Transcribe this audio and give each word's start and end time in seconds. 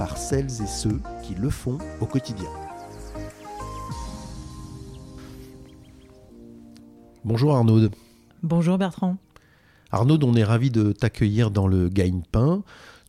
par 0.00 0.16
celles 0.16 0.62
et 0.62 0.66
ceux 0.66 0.98
qui 1.22 1.34
le 1.34 1.50
font 1.50 1.76
au 2.00 2.06
quotidien. 2.06 2.48
Bonjour 7.22 7.54
Arnaud. 7.54 7.90
Bonjour 8.42 8.78
Bertrand. 8.78 9.18
Arnaud, 9.90 10.18
on 10.22 10.34
est 10.36 10.42
ravi 10.42 10.70
de 10.70 10.92
t'accueillir 10.92 11.50
dans 11.50 11.68
le 11.68 11.90
Gagne-Pain. 11.90 12.62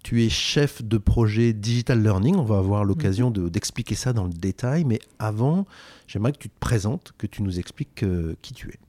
Tu 0.04 0.26
es 0.26 0.30
chef 0.30 0.84
de 0.84 0.98
projet 0.98 1.54
Digital 1.54 2.04
Learning. 2.04 2.36
On 2.36 2.44
va 2.44 2.58
avoir 2.58 2.84
l'occasion 2.84 3.32
d'expliquer 3.32 3.96
ça 3.96 4.12
dans 4.12 4.26
le 4.26 4.34
détail. 4.34 4.84
Mais 4.84 5.00
avant, 5.18 5.66
j'aimerais 6.08 6.34
que 6.34 6.40
tu 6.40 6.50
te 6.50 6.60
présentes, 6.60 7.14
que 7.18 7.26
tu 7.26 7.42
nous 7.42 7.58
expliques 7.58 8.04
euh, 8.04 8.36
qui 8.42 8.54
tu 8.54 8.68
es. 8.68 8.80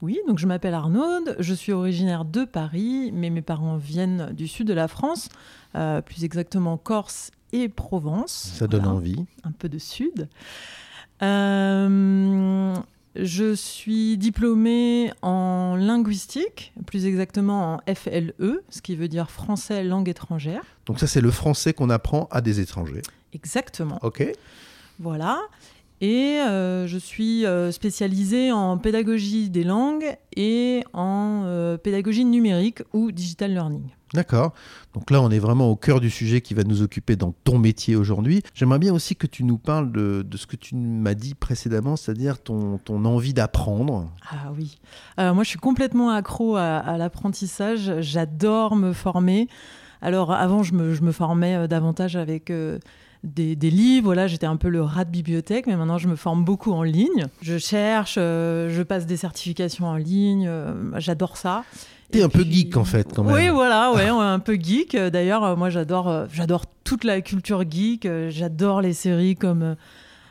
Oui, 0.00 0.18
donc 0.28 0.38
je 0.38 0.46
m'appelle 0.46 0.74
Arnaud, 0.74 1.24
je 1.40 1.54
suis 1.54 1.72
originaire 1.72 2.24
de 2.24 2.44
Paris, 2.44 3.10
mais 3.12 3.30
mes 3.30 3.42
parents 3.42 3.76
viennent 3.76 4.32
du 4.32 4.46
sud 4.46 4.68
de 4.68 4.72
la 4.72 4.86
France, 4.86 5.28
euh, 5.74 6.00
plus 6.00 6.24
exactement 6.24 6.76
Corse 6.76 7.32
et 7.52 7.68
Provence. 7.68 8.52
Ça 8.54 8.68
donne 8.68 8.86
envie. 8.86 9.24
Un 9.42 9.50
peu 9.50 9.68
de 9.68 9.78
sud. 9.78 10.28
Euh, 11.22 12.76
je 13.16 13.54
suis 13.54 14.16
diplômée 14.18 15.12
en 15.22 15.74
linguistique, 15.74 16.72
plus 16.86 17.04
exactement 17.04 17.74
en 17.74 17.94
FLE, 17.94 18.62
ce 18.70 18.80
qui 18.80 18.94
veut 18.94 19.08
dire 19.08 19.32
français 19.32 19.82
langue 19.82 20.08
étrangère. 20.08 20.62
Donc 20.86 21.00
ça 21.00 21.08
c'est 21.08 21.20
le 21.20 21.32
français 21.32 21.72
qu'on 21.72 21.90
apprend 21.90 22.28
à 22.30 22.40
des 22.40 22.60
étrangers. 22.60 23.02
Exactement. 23.32 23.98
Ok. 24.02 24.24
Voilà. 25.00 25.40
Et 26.00 26.38
euh, 26.38 26.86
je 26.86 26.96
suis 26.96 27.44
euh, 27.44 27.72
spécialisée 27.72 28.52
en 28.52 28.78
pédagogie 28.78 29.50
des 29.50 29.64
langues 29.64 30.16
et 30.36 30.84
en 30.92 31.42
euh, 31.44 31.76
pédagogie 31.76 32.24
numérique 32.24 32.82
ou 32.92 33.10
digital 33.10 33.52
learning. 33.52 33.82
D'accord. 34.14 34.54
Donc 34.94 35.10
là, 35.10 35.20
on 35.20 35.30
est 35.30 35.40
vraiment 35.40 35.68
au 35.68 35.76
cœur 35.76 36.00
du 36.00 36.08
sujet 36.08 36.40
qui 36.40 36.54
va 36.54 36.62
nous 36.62 36.82
occuper 36.82 37.16
dans 37.16 37.32
ton 37.44 37.58
métier 37.58 37.96
aujourd'hui. 37.96 38.42
J'aimerais 38.54 38.78
bien 38.78 38.94
aussi 38.94 39.16
que 39.16 39.26
tu 39.26 39.44
nous 39.44 39.58
parles 39.58 39.92
de, 39.92 40.24
ce 40.36 40.46
que 40.46 40.56
tu 40.56 40.76
m'as 40.76 41.14
dit 41.14 41.34
précédemment, 41.34 41.96
c'est-à-dire 41.96 42.40
ton, 42.40 42.78
ton, 42.78 43.04
envie 43.04 43.34
d'apprendre. 43.34 44.08
Ah 44.30 44.50
oui. 44.56 44.78
moi, 45.18 45.42
je 45.42 45.48
suis 45.50 45.58
complètement 45.58 46.10
accro 46.10 46.56
à, 46.56 46.96
l'apprentissage. 46.96 48.00
J'adore 48.00 48.76
me 48.76 48.94
former. 48.94 49.46
Alors 50.00 50.32
avant, 50.32 50.62
je 50.62 50.72
me, 50.72 50.94
je 50.94 51.02
me 51.02 51.12
formais 51.12 51.68
davantage 51.68 52.16
avec 52.16 52.50
des, 53.24 53.54
livres. 53.70 54.14
Là, 54.14 54.26
j'étais 54.26 54.46
un 54.46 54.56
peu 54.56 54.68
le 54.68 54.82
rat 54.82 55.04
de 55.04 55.10
bibliothèque, 55.10 55.66
mais 55.66 55.76
maintenant, 55.76 55.98
je 55.98 56.08
me 56.08 56.16
forme 56.16 56.44
beaucoup 56.44 56.72
en 56.72 56.82
ligne. 56.82 57.26
Je 57.42 57.58
cherche, 57.58 58.16
euh, 58.18 58.70
je 58.70 58.82
passe 58.82 59.06
des 59.06 59.16
certifications 59.16 59.86
en 59.86 59.96
ligne. 59.96 60.46
Euh, 60.48 60.72
j'adore 60.98 61.36
ça. 61.36 61.64
T'es 62.10 62.22
un 62.22 62.30
peu 62.30 62.42
geek 62.42 62.76
en 62.76 62.84
fait, 62.84 63.12
quand 63.14 63.22
même. 63.22 63.34
Oui, 63.34 63.48
voilà, 63.48 63.92
ouais, 63.92 64.08
un 64.08 64.38
peu 64.38 64.54
geek. 64.54 64.96
D'ailleurs, 64.96 65.44
euh, 65.44 65.56
moi, 65.56 65.68
j'adore, 65.68 66.26
j'adore 66.32 66.64
toute 66.84 67.04
la 67.04 67.20
culture 67.20 67.64
geek. 67.68 68.08
J'adore 68.28 68.80
les 68.80 68.94
séries 68.94 69.36
comme 69.36 69.76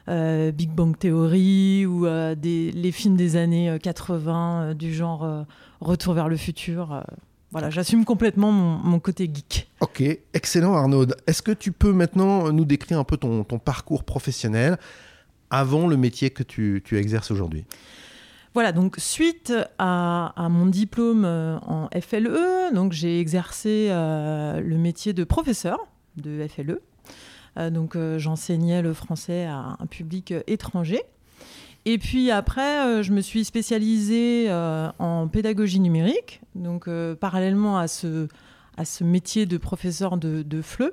Big 0.07 0.71
Bang 0.71 0.97
Theory 0.97 1.85
ou 1.85 2.05
les 2.05 2.91
films 2.91 3.15
des 3.15 3.35
années 3.35 3.77
80 3.81 4.73
du 4.73 4.93
genre 4.93 5.45
Retour 5.79 6.15
vers 6.15 6.27
le 6.27 6.37
futur. 6.37 7.03
Voilà, 7.51 7.69
j'assume 7.69 8.03
complètement 8.03 8.51
mon, 8.51 8.99
côté 8.99 9.29
geek. 9.33 9.69
Ok, 9.79 10.03
excellent 10.33 10.75
Arnaud. 10.75 11.05
Est-ce 11.27 11.41
que 11.41 11.51
tu 11.51 11.71
peux 11.71 11.93
maintenant 11.93 12.51
nous 12.51 12.65
décrire 12.65 12.99
un 12.99 13.05
peu 13.05 13.15
ton, 13.15 13.43
parcours 13.43 14.03
professionnel 14.03 14.77
avant 15.49 15.87
le 15.87 15.95
métier 15.95 16.29
que 16.29 16.43
tu, 16.43 16.83
exerces 16.91 17.31
aujourd'hui? 17.31 17.65
Voilà, 18.53 18.71
donc 18.71 18.95
suite 18.97 19.53
à, 19.77 20.47
mon 20.49 20.65
diplôme 20.65 21.23
euh, 21.25 21.57
en 21.59 21.89
FLE, 22.01 22.73
donc 22.73 22.91
j'ai 22.91 23.19
exercé 23.19 23.87
euh, 23.91 24.59
le 24.59 24.77
métier 24.77 25.13
de 25.13 25.23
professeur 25.23 25.87
de 26.17 26.45
FLE. 26.47 26.79
Euh, 27.57 27.69
donc 27.69 27.97
j'enseignais 28.17 28.81
le 28.81 28.93
français 28.93 29.45
à 29.45 29.77
un 29.79 29.85
public 29.85 30.33
étranger. 30.47 31.01
Et 31.89 31.97
puis 31.99 32.31
après, 32.31 32.85
euh, 32.85 33.01
je 33.01 33.13
me 33.13 33.21
suis 33.21 33.45
spécialisée 33.45 34.47
euh, 34.49 34.91
en 34.99 35.29
pédagogie 35.29 35.79
numérique, 35.79 36.41
donc 36.53 36.89
euh, 36.89 37.15
parallèlement 37.15 37.77
à 37.77 37.87
ce, 37.87 38.27
à 38.75 38.83
ce 38.83 39.05
métier 39.05 39.45
de 39.45 39.55
professeur 39.55 40.17
de, 40.17 40.41
de 40.41 40.61
FLE. 40.61 40.91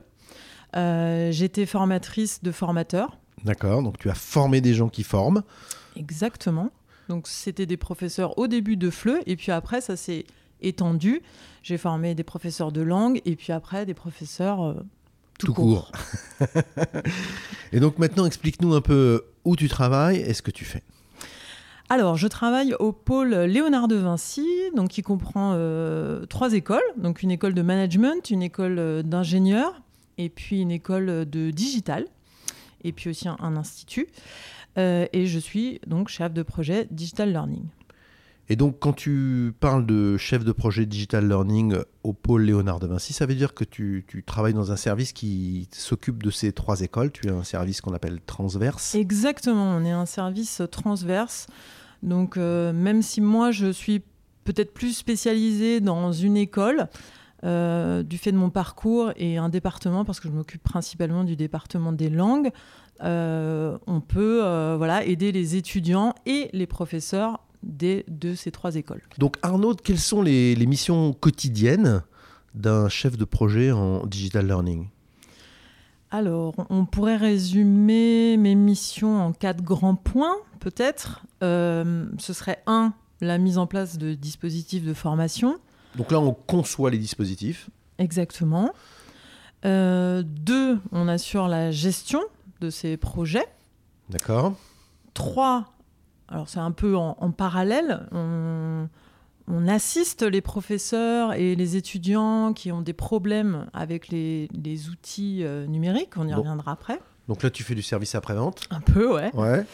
J'étais 1.32 1.66
formatrice 1.66 2.44
de 2.44 2.52
formateurs. 2.52 3.18
D'accord, 3.44 3.82
donc 3.82 3.98
tu 3.98 4.08
as 4.08 4.14
formé 4.14 4.60
des 4.60 4.72
gens 4.72 4.88
qui 4.88 5.02
forment. 5.02 5.42
Exactement. 5.96 6.70
Donc 7.08 7.26
c'était 7.26 7.66
des 7.66 7.76
professeurs 7.76 8.38
au 8.38 8.46
début 8.46 8.76
de 8.76 8.88
FLE, 8.88 9.20
et 9.26 9.34
puis 9.34 9.50
après, 9.50 9.80
ça 9.80 9.96
s'est 9.96 10.24
étendu. 10.60 11.22
J'ai 11.64 11.76
formé 11.76 12.14
des 12.14 12.22
professeurs 12.22 12.70
de 12.70 12.82
langue, 12.82 13.20
et 13.24 13.34
puis 13.34 13.52
après, 13.52 13.84
des 13.84 13.94
professeurs 13.94 14.76
tout, 15.40 15.52
court. 15.52 15.90
et 17.72 17.80
donc 17.80 17.98
maintenant, 17.98 18.26
explique-nous 18.26 18.74
un 18.74 18.80
peu 18.80 19.24
où 19.44 19.56
tu 19.56 19.68
travailles 19.68 20.18
et 20.18 20.34
ce 20.34 20.42
que 20.42 20.50
tu 20.50 20.64
fais. 20.64 20.82
Alors, 21.90 22.16
je 22.16 22.26
travaille 22.26 22.74
au 22.78 22.92
pôle 22.92 23.34
Léonard 23.34 23.88
de 23.88 23.96
Vinci, 23.96 24.46
donc 24.74 24.88
qui 24.88 25.02
comprend 25.02 25.52
euh, 25.54 26.24
trois 26.26 26.54
écoles. 26.54 26.82
Donc, 26.96 27.22
une 27.22 27.30
école 27.30 27.52
de 27.52 27.60
management, 27.60 28.30
une 28.30 28.42
école 28.42 28.78
euh, 28.78 29.02
d'ingénieur, 29.02 29.82
et 30.16 30.30
puis 30.30 30.60
une 30.60 30.70
école 30.70 31.28
de 31.28 31.50
digital, 31.50 32.06
et 32.84 32.92
puis 32.92 33.10
aussi 33.10 33.28
un, 33.28 33.56
institut. 33.56 34.08
Euh, 34.78 35.06
et 35.12 35.26
je 35.26 35.38
suis 35.38 35.80
donc 35.86 36.08
chef 36.08 36.32
de 36.32 36.42
projet 36.42 36.88
Digital 36.90 37.30
Learning. 37.30 37.64
Et 38.48 38.56
donc, 38.56 38.78
quand 38.78 38.92
tu 38.92 39.54
parles 39.58 39.86
de 39.86 40.18
chef 40.18 40.44
de 40.44 40.52
projet 40.52 40.84
digital 40.84 41.26
learning 41.26 41.78
au 42.02 42.12
pôle 42.12 42.42
Léonard 42.42 42.78
de 42.78 42.86
Vinci, 42.86 43.14
ça 43.14 43.24
veut 43.24 43.34
dire 43.34 43.54
que 43.54 43.64
tu, 43.64 44.04
travailles 44.26 44.52
dans 44.52 44.70
un 44.70 44.76
service 44.76 45.12
qui 45.12 45.68
s'occupe 45.72 46.22
de 46.22 46.30
ces 46.30 46.52
trois 46.52 46.82
écoles. 46.82 47.10
Tu 47.10 47.26
es 47.28 47.30
un 47.30 47.44
service 47.44 47.80
qu'on 47.80 47.94
appelle 47.94 48.20
transverse. 48.26 48.94
Exactement, 48.94 49.74
on 49.76 49.84
est 49.84 49.92
un 49.92 50.04
service 50.04 50.60
transverse. 50.70 51.46
Donc, 52.02 52.36
euh, 52.36 52.74
même 52.74 53.00
si 53.00 53.22
moi, 53.22 53.50
je 53.50 53.72
suis 53.72 54.02
peut-être 54.44 54.74
plus 54.74 54.94
spécialisée 54.94 55.80
dans 55.80 56.12
une 56.12 56.36
école, 56.36 56.88
euh, 57.44 58.02
du 58.02 58.18
fait 58.18 58.32
de 58.32 58.36
mon 58.36 58.50
parcours 58.50 59.12
et 59.16 59.38
un 59.38 59.48
département, 59.48 60.04
parce 60.04 60.20
que 60.20 60.28
je 60.28 60.34
m'occupe 60.34 60.62
principalement 60.62 61.24
du 61.24 61.34
département 61.34 61.92
des 61.92 62.10
langues, 62.10 62.50
euh, 63.02 63.78
on 63.86 64.02
peut 64.02 64.40
voilà, 64.76 65.02
aider 65.06 65.32
les 65.32 65.56
étudiants 65.56 66.14
et 66.26 66.50
les 66.52 66.66
professeurs 66.66 67.40
de 67.64 68.34
ces 68.34 68.50
trois 68.50 68.76
écoles. 68.76 69.02
Donc 69.18 69.36
Arnaud, 69.42 69.74
quelles 69.74 69.98
sont 69.98 70.22
les, 70.22 70.56
missions 70.66 71.12
quotidiennes 71.12 72.02
d'un 72.54 72.88
chef 72.88 73.16
de 73.16 73.24
projet 73.24 73.72
en 73.72 74.06
digital 74.06 74.46
learning? 74.46 74.88
Alors, 76.10 76.54
on 76.70 76.84
pourrait 76.84 77.16
résumer 77.16 78.36
mes 78.36 78.54
missions 78.54 79.20
en 79.20 79.32
quatre 79.32 79.62
grands 79.62 79.96
points, 79.96 80.36
peut-être. 80.60 81.24
Euh, 81.42 82.06
ce 82.18 82.32
serait 82.32 82.62
un, 82.66 82.92
la 83.20 83.38
mise 83.38 83.58
en 83.58 83.66
place 83.66 83.98
de 83.98 84.14
dispositifs 84.14 84.84
de 84.84 84.94
formation. 84.94 85.58
Donc 85.96 86.12
là, 86.12 86.20
on 86.20 86.32
conçoit 86.32 86.90
les 86.90 86.98
dispositifs. 86.98 87.68
Exactement. 87.98 88.70
Euh, 89.64 90.22
deux, 90.24 90.78
on 90.92 91.08
assure 91.08 91.48
la 91.48 91.70
gestion 91.70 92.20
de 92.60 92.70
ces 92.70 92.96
projets. 92.96 93.46
D'accord. 94.10 94.54
Trois, 95.14 95.73
alors 96.34 96.48
c'est 96.48 96.58
un 96.58 96.72
peu 96.72 96.96
en, 96.96 97.30
parallèle, 97.30 98.08
on, 98.10 98.88
assiste 99.68 100.22
les 100.22 100.40
professeurs 100.40 101.34
et 101.34 101.54
les 101.54 101.76
étudiants 101.76 102.52
qui 102.52 102.72
ont 102.72 102.82
des 102.82 102.92
problèmes 102.92 103.66
avec 103.72 104.08
les, 104.08 104.48
outils 104.90 105.44
euh, 105.44 105.64
numériques, 105.66 106.16
on 106.16 106.26
y 106.26 106.34
reviendra 106.34 106.72
après. 106.72 106.98
Donc 107.28 107.42
là, 107.44 107.50
tu 107.50 107.62
fais 107.62 107.76
du 107.76 107.82
service 107.82 108.16
après-vente 108.16 108.62
Un 108.70 108.80
peu, 108.80 109.14
ouais. 109.14 109.30
ouais. 109.34 109.64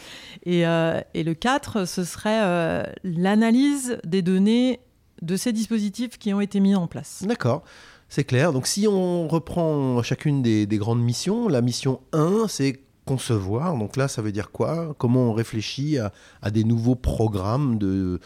Et, 0.43 0.67
euh, 0.67 1.01
le 1.15 1.33
4, 1.33 1.85
ce 1.85 2.03
serait 2.03 2.43
euh, 2.43 2.83
l'analyse 3.03 3.97
des 4.05 4.21
données 4.21 4.81
de 5.23 5.35
ces 5.35 5.53
dispositifs 5.53 6.19
qui 6.19 6.31
ont 6.31 6.41
été 6.41 6.59
mis 6.59 6.75
en 6.75 6.85
place. 6.85 7.23
D'accord. 7.25 7.63
C'est 8.07 8.23
clair. 8.23 8.53
Donc 8.53 8.67
si 8.67 8.87
on 8.87 9.27
reprend 9.27 10.03
chacune 10.03 10.43
des, 10.43 10.67
des 10.67 10.77
grandes 10.77 11.01
missions, 11.01 11.47
la 11.47 11.61
mission 11.61 12.01
1, 12.13 12.45
c'est 12.47 12.81
concevoir. 13.11 13.77
Donc 13.77 13.97
là, 13.97 14.07
ça 14.07 14.21
veut 14.21 14.31
dire 14.31 14.51
quoi? 14.51 14.95
Comment 14.97 15.29
on 15.29 15.33
réfléchit 15.33 15.97
à, 15.97 16.51
des 16.51 16.63
nouveaux 16.63 16.95
programmes 16.95 17.77
de 17.77 18.19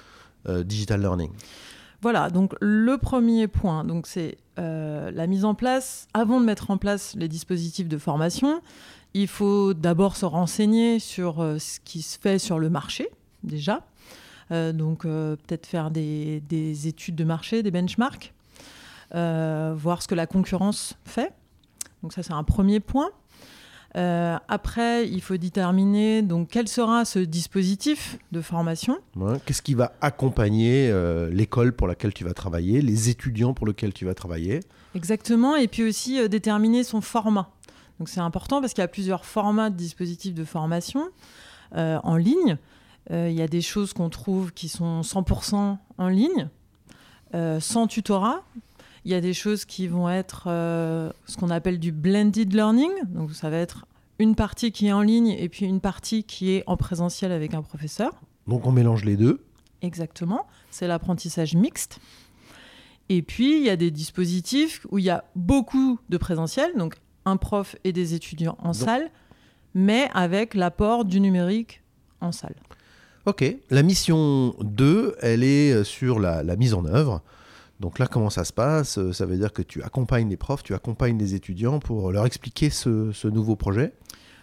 euh, 0.48 0.64
digital 0.64 1.02
learning? 1.02 1.32
Voilà, 2.02 2.30
donc 2.30 2.54
le 2.62 2.98
premier 3.00 3.48
point, 3.48 3.84
donc 3.84 4.06
c'est 4.06 4.38
euh, 4.60 5.10
la 5.10 5.26
mise 5.26 5.44
en 5.44 5.56
place. 5.56 6.08
Avant 6.14 6.40
de 6.40 6.46
mettre 6.46 6.70
en 6.70 6.78
place 6.78 7.16
les 7.18 7.28
dispositifs 7.28 7.88
de 7.88 7.98
formation, 7.98 8.62
il 9.16 9.28
faut 9.28 9.74
d'abord 9.74 10.16
se 10.16 10.26
renseigner 10.26 11.00
sur 11.00 11.42
euh, 11.42 11.58
ce 11.58 11.80
qui 11.84 12.04
se 12.04 12.20
fait 12.20 12.38
sur 12.38 12.60
le 12.60 12.70
marché 12.70 13.10
déjà. 13.44 13.82
Donc 14.52 15.02
peut-être 15.02 15.66
faire 15.66 15.90
des, 15.90 16.40
des, 16.48 16.88
études 16.88 17.16
de 17.16 17.24
marché, 17.24 17.64
des 17.64 17.72
benchmarks, 17.72 18.32
voir 19.12 20.04
ce 20.04 20.08
que 20.08 20.14
la 20.14 20.28
concurrence 20.28 20.94
fait. 21.04 21.34
Donc 22.04 22.14
ça 22.14 22.22
c'est 22.22 22.34
un 22.34 22.44
premier 22.44 22.80
point. 22.80 23.10
Euh, 23.96 24.38
après, 24.50 25.08
il 25.08 25.22
faut 25.22 25.38
déterminer 25.38 26.22
donc 26.22 26.50
quel 26.52 26.68
sera 26.68 27.06
ce 27.06 27.20
dispositif 27.20 28.18
de 28.32 28.42
formation. 28.42 28.98
Qu'est-ce 29.46 29.62
qui 29.62 29.74
va 29.74 29.94
accompagner 30.02 30.90
euh, 30.92 31.30
l'école 31.30 31.72
pour 31.74 31.88
laquelle 31.88 32.14
tu 32.14 32.26
vas 32.26 32.34
travailler, 32.34 32.82
les 32.82 33.10
étudiants 33.10 33.54
pour 33.54 33.68
lesquels 33.68 33.94
tu 33.94 34.06
vas 34.06 34.14
travailler? 34.14 34.60
Exactement, 34.96 35.56
et 35.56 35.68
puis 35.68 35.84
aussi 35.84 36.20
euh, 36.20 36.28
déterminer 36.28 36.84
son 36.84 37.00
format. 37.00 37.50
Donc 38.00 38.10
c'est 38.10 38.20
important 38.20 38.60
parce 38.60 38.74
qu'il 38.74 38.82
y 38.82 38.86
a 38.86 38.90
plusieurs 38.90 39.24
formats 39.24 39.70
de 39.70 39.76
dispositifs 39.76 40.34
de 40.34 40.44
formation 40.44 41.10
en 41.72 42.16
ligne. 42.16 42.58
Il 43.10 43.32
y 43.32 43.42
a 43.42 43.48
des 43.48 43.62
choses 43.62 43.94
qu'on 43.94 44.10
trouve 44.10 44.54
qui 44.54 44.70
sont 44.70 45.02
100% 45.02 45.78
en 45.98 46.08
ligne, 46.08 46.50
sans 47.60 47.88
tutorat, 47.88 48.44
il 49.06 49.12
y 49.12 49.14
a 49.14 49.22
des 49.22 49.34
choses 49.34 49.66
qui 49.66 49.88
vont 49.88 50.10
être 50.10 50.46
euh, 50.48 51.12
ce 51.28 51.38
qu'on 51.38 51.52
appelle 51.52 51.80
du 51.80 51.92
blended 51.92 52.52
learning. 52.54 52.90
Donc 53.08 53.32
ça 53.34 53.52
va 53.52 53.58
être 53.58 53.86
une 54.18 54.34
partie 54.34 54.72
qui 54.72 54.88
est 54.88 54.92
en 54.92 55.04
ligne 55.04 55.30
et 55.30 55.48
puis 55.48 55.66
une 55.66 55.80
partie 55.80 56.24
qui 56.24 56.52
est 56.52 56.64
en 56.66 56.76
présentiel 56.76 57.32
avec 57.32 57.54
un 57.54 57.62
professeur. 57.62 58.12
Donc 58.48 58.66
on 58.66 58.72
mélange 58.72 59.06
les 59.06 59.16
deux. 59.16 59.46
Exactement. 59.84 60.48
C'est 60.72 60.88
l'apprentissage 60.88 61.54
mixte. 61.54 62.00
Et 63.10 63.22
puis 63.22 63.58
il 63.58 63.64
y 63.64 63.70
a 63.70 63.76
des 63.76 63.92
dispositifs 63.92 64.88
où 64.90 64.98
il 64.98 65.06
y 65.06 65.12
a 65.12 65.24
beaucoup 65.36 66.00
de 66.10 66.18
présentiel, 66.18 66.72
donc 66.76 66.96
un 67.26 67.38
prof 67.38 67.76
et 67.84 67.94
des 67.94 68.16
étudiants 68.16 68.58
en 68.60 68.74
salle, 68.74 69.12
mais 69.76 70.10
avec 70.16 70.56
l'apport 70.56 71.06
du 71.06 71.20
numérique 71.20 71.84
en 72.22 72.32
salle. 72.32 72.56
Ok, 73.28 73.44
la 73.70 73.84
mission 73.84 74.56
2, 74.62 75.16
elle 75.22 75.44
est 75.44 75.84
sur 75.84 76.20
la 76.20 76.56
mise 76.56 76.74
en 76.74 76.86
œuvre. 76.86 77.22
Donc 77.80 78.00
là, 78.00 78.08
comment 78.08 78.30
ça 78.30 78.46
se 78.46 78.54
passe? 78.54 78.98
Euh, 78.98 79.12
Ça 79.12 79.26
veut 79.26 79.38
dire 79.38 79.52
que 79.52 79.62
tu 79.62 79.84
accompagnes 79.84 80.30
les 80.30 80.38
profs, 80.38 80.64
tu 80.64 80.74
accompagnes 80.74 81.18
les 81.18 81.36
étudiants 81.36 81.80
pour 81.80 82.12
leur 82.12 82.26
expliquer 82.26 82.70
ce, 82.70 83.28
nouveau 83.28 83.56
projet? 83.56 83.94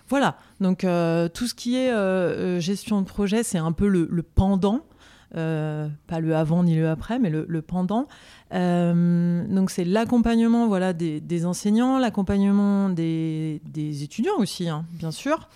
Voilà, 0.08 0.36
donc 0.60 0.84
euh, 0.84 1.28
tout 1.28 1.46
ce 1.46 1.54
qui 1.54 1.76
est 1.76 1.90
euh, 1.90 2.60
gestion 2.60 3.00
de 3.00 3.06
projet, 3.06 3.42
c'est 3.42 3.58
un 3.58 3.72
peu 3.72 3.88
le, 3.88 4.22
pendant. 4.22 4.84
pas 5.32 6.20
le 6.20 6.36
avant 6.36 6.64
ni 6.64 6.76
le 6.76 6.90
après, 6.90 7.18
mais 7.18 7.30
le, 7.30 7.62
pendant. 7.62 8.08
donc 8.50 9.70
c'est 9.70 9.84
l'accompagnement 9.84 10.66
voilà, 10.66 10.92
des, 10.92 11.46
enseignants, 11.46 11.98
l'accompagnement 11.98 12.90
des, 12.90 13.60
étudiants 14.02 14.36
aussi, 14.38 14.68
hein, 14.68 14.84
bien 14.92 15.12
sûr. 15.12 15.48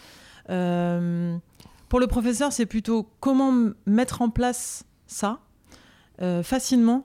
pour 0.47 2.01
le 2.01 2.07
professeur, 2.07 2.53
c'est 2.53 2.67
plutôt 2.67 3.11
comment 3.21 3.53
mettre 3.85 4.23
en 4.23 4.31
place 4.31 4.85
ça 5.07 5.41
facilement 6.43 7.05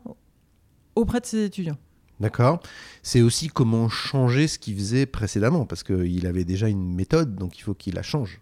auprès 0.96 1.20
de 1.20 1.26
ses 1.26 1.46
étudiants. 1.46 1.78
D'accord. 2.20 2.62
C'est 3.02 3.22
aussi 3.22 3.48
comment 3.48 3.90
changer 3.90 4.48
ce 4.48 4.60
qu'il 4.60 4.76
faisait 4.76 5.08
précédemment, 5.08 5.66
parce 5.66 5.84
qu'il 5.84 6.28
avait 6.28 6.44
déjà 6.44 6.68
une 6.68 6.94
méthode, 6.94 7.36
donc 7.36 7.58
il 7.58 7.62
faut 7.62 7.74
qu'il 7.74 7.96
la 7.96 8.04
change. 8.04 8.40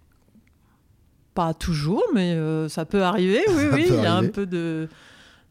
Pas 1.34 1.54
toujours, 1.54 2.04
mais 2.13 2.34
euh, 2.34 2.68
ça 2.68 2.86
peut 2.86 3.04
arriver, 3.04 3.42
oui, 3.48 3.63
oui. 3.74 3.86
il 3.88 3.96
y 3.96 4.06
a 4.06 4.16
un 4.16 4.28
peu 4.28 4.46
de, 4.46 4.90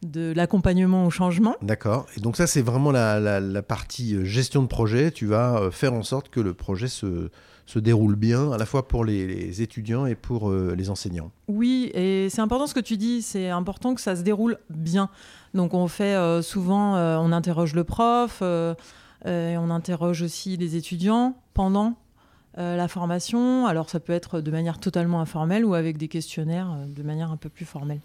de 0.03 0.31
l'accompagnement 0.35 1.05
au 1.05 1.09
changement. 1.09 1.55
D'accord. 1.63 2.05
Et 2.15 2.19
donc 2.19 2.37
ça, 2.37 2.45
c'est 2.45 2.61
vraiment 2.61 2.91
la, 2.91 3.19
la, 3.39 3.61
partie 3.63 4.15
euh, 4.15 4.23
gestion 4.23 4.61
de 4.61 4.67
projet. 4.67 5.11
Tu 5.11 5.25
vas 5.25 5.57
euh, 5.57 5.71
faire 5.71 5.93
en 5.93 6.03
sorte 6.03 6.29
que 6.29 6.39
le 6.39 6.53
projet 6.53 6.87
se, 6.87 7.29
se 7.69 7.77
déroule 7.77 8.15
bien, 8.15 8.51
à 8.51 8.57
la 8.57 8.65
fois 8.65 8.87
pour 8.87 9.05
les, 9.05 9.61
étudiants 9.61 10.07
et 10.07 10.15
pour 10.15 10.51
les 10.51 10.89
enseignants. 10.89 11.31
Oui, 11.47 11.91
et 11.93 12.27
c'est 12.31 12.41
important 12.41 12.65
ce 12.65 12.73
que 12.73 12.79
tu 12.79 12.97
dis, 12.97 13.21
c'est 13.21 13.49
important 13.49 13.93
que 13.93 14.01
ça 14.01 14.15
se 14.15 14.23
déroule 14.23 14.57
bien. 14.71 15.11
Donc 15.53 15.73
on 15.73 15.87
fait 15.87 16.15
euh, 16.15 16.41
souvent, 16.41 16.95
euh, 16.95 17.17
on 17.17 17.31
interroge 17.31 17.73
le 17.73 17.83
prof, 17.83 18.39
euh, 18.41 18.73
et 19.25 19.57
on 19.57 19.69
interroge 19.69 20.21
aussi 20.21 20.57
les 20.57 20.75
étudiants 20.75 21.35
pendant 21.53 21.95
la 22.57 22.89
formation. 22.89 23.67
Alors 23.67 23.89
ça 23.89 24.01
peut 24.01 24.11
être 24.11 24.41
de 24.41 24.51
manière 24.51 24.79
totalement 24.79 25.21
informelle 25.21 25.63
ou 25.63 25.75
avec 25.75 25.97
des 25.97 26.09
questionnaires 26.09 26.75
de 26.87 27.03
manière 27.03 27.31
un 27.31 27.37
peu 27.37 27.47
plus 27.47 27.63
formelle. 27.63 28.01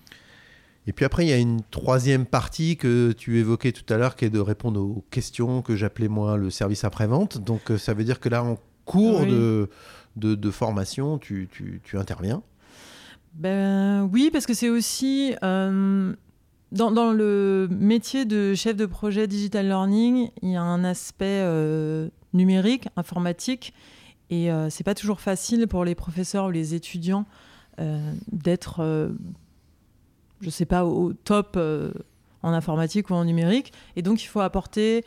Et 0.87 0.93
puis 0.93 1.05
après, 1.05 1.25
il 1.25 1.29
y 1.29 1.33
a 1.33 1.39
une 1.39 1.63
troisième 1.73 2.25
partie 2.25 2.77
que 2.77 3.11
tu 3.13 3.39
évoquais 3.39 3.73
tout 3.73 3.93
à 3.93 3.97
l'heure, 3.97 4.15
qui 4.15 4.27
est 4.27 4.31
de 4.31 4.39
répondre 4.39 4.81
aux 4.81 5.05
questions 5.11 5.61
que 5.61 5.75
j'appelais 5.75 6.07
moi 6.07 6.37
le 6.37 6.51
service 6.51 6.85
après-vente. 6.85 7.39
Donc 7.39 7.73
ça 7.79 7.95
veut 7.95 8.05
dire 8.05 8.21
que 8.21 8.29
là, 8.29 8.45
en 8.45 8.57
cours 8.85 9.27
de, 9.27 9.69
de, 10.17 10.51
formation, 10.51 11.19
tu, 11.19 11.49
tu, 11.51 11.99
interviens 11.99 12.43
ben, 13.35 14.09
Oui, 14.13 14.31
parce 14.33 14.47
que 14.47 14.55
c'est 14.55 14.69
aussi 14.69 15.35
dans, 16.75 17.13
le 17.13 17.69
métier 17.71 18.25
de 18.25 18.55
chef 18.55 18.77
de 18.77 18.87
projet 18.87 19.27
digital 19.27 19.67
learning, 19.67 20.31
il 20.43 20.51
y 20.51 20.57
a 20.57 20.63
un 20.63 20.83
aspect 20.85 21.43
euh, 21.43 22.09
numérique, 22.33 22.89
informatique, 22.97 23.73
et 24.31 24.51
euh, 24.51 24.69
c'est 24.71 24.85
pas 24.85 24.95
toujours 24.95 25.21
facile 25.21 25.69
pour 25.69 25.85
les 25.85 25.95
professeurs 25.95 26.47
ou 26.47 26.51
les 26.51 26.75
étudiants 26.75 27.27
euh, 27.81 28.13
d'être, 28.33 29.13
je 30.41 30.51
sais 30.51 30.67
pas, 30.67 30.85
au 30.85 31.13
top 31.13 31.59
en 32.43 32.53
informatique 32.53 33.11
ou 33.11 33.15
en 33.15 33.25
numérique. 33.25 33.73
Et 33.95 34.03
donc, 34.03 34.23
il 34.23 34.27
faut 34.27 34.41
apporter 34.41 35.05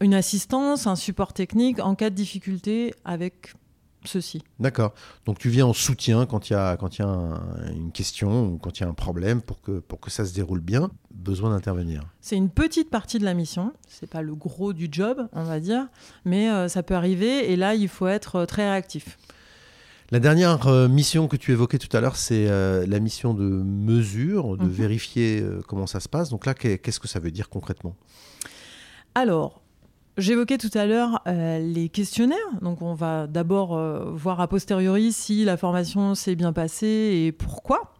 une 0.00 0.14
assistance, 0.14 0.86
un 0.86 0.96
support 0.96 1.32
technique 1.32 1.80
en 1.80 1.94
cas 1.94 2.10
de 2.10 2.14
difficulté 2.14 2.94
avec 3.04 3.54
ceci. 4.06 4.42
D'accord. 4.58 4.94
Donc 5.26 5.38
tu 5.38 5.48
viens 5.48 5.66
en 5.66 5.72
soutien 5.72 6.26
quand 6.26 6.48
il 6.48 6.54
y 6.54 6.56
a, 6.56 6.76
quand 6.76 6.98
il 6.98 7.02
y 7.02 7.04
a 7.04 7.40
une 7.74 7.92
question 7.92 8.46
ou 8.46 8.58
quand 8.58 8.78
il 8.78 8.82
y 8.82 8.86
a 8.86 8.88
un 8.88 8.94
problème 8.94 9.42
pour 9.42 9.60
que, 9.60 9.80
pour 9.80 10.00
que 10.00 10.10
ça 10.10 10.24
se 10.24 10.34
déroule 10.34 10.60
bien, 10.60 10.90
besoin 11.12 11.50
d'intervenir. 11.50 12.02
C'est 12.20 12.36
une 12.36 12.50
petite 12.50 12.90
partie 12.90 13.18
de 13.18 13.24
la 13.24 13.34
mission, 13.34 13.72
c'est 13.88 14.08
pas 14.08 14.22
le 14.22 14.34
gros 14.34 14.72
du 14.72 14.88
job, 14.90 15.28
on 15.32 15.44
va 15.44 15.60
dire, 15.60 15.88
mais 16.24 16.50
euh, 16.50 16.68
ça 16.68 16.82
peut 16.82 16.94
arriver 16.94 17.50
et 17.50 17.56
là 17.56 17.74
il 17.74 17.88
faut 17.88 18.06
être 18.06 18.36
euh, 18.36 18.46
très 18.46 18.68
réactif. 18.68 19.18
La 20.12 20.20
dernière 20.20 20.68
euh, 20.68 20.86
mission 20.86 21.26
que 21.26 21.36
tu 21.36 21.50
évoquais 21.50 21.78
tout 21.78 21.94
à 21.96 22.00
l'heure, 22.00 22.16
c'est 22.16 22.46
la 22.46 23.00
mission 23.00 23.34
de 23.34 23.44
mesure, 23.44 24.56
de 24.56 24.62
mhm. 24.62 24.70
vérifier 24.70 25.44
comment 25.66 25.88
ça 25.88 25.98
se 25.98 26.08
passe. 26.08 26.30
Donc 26.30 26.46
là, 26.46 26.54
qu'est-ce 26.54 27.00
que 27.00 27.08
ça 27.08 27.18
veut 27.18 27.32
dire 27.32 27.48
concrètement? 27.48 27.96
Alors, 29.16 29.62
J'évoquais 30.16 30.56
tout 30.56 30.70
à 30.72 30.86
l'heure 30.86 31.20
euh, 31.26 31.58
les 31.58 31.90
questionnaires. 31.90 32.38
Donc, 32.62 32.80
on 32.80 32.94
va 32.94 33.26
d'abord 33.26 33.76
euh, 33.76 34.12
voir 34.14 34.40
a 34.40 34.48
posteriori 34.48 35.12
si 35.12 35.44
la 35.44 35.58
formation 35.58 36.14
s'est 36.14 36.36
bien 36.36 36.54
passée 36.54 37.24
et 37.26 37.32
pourquoi. 37.32 37.92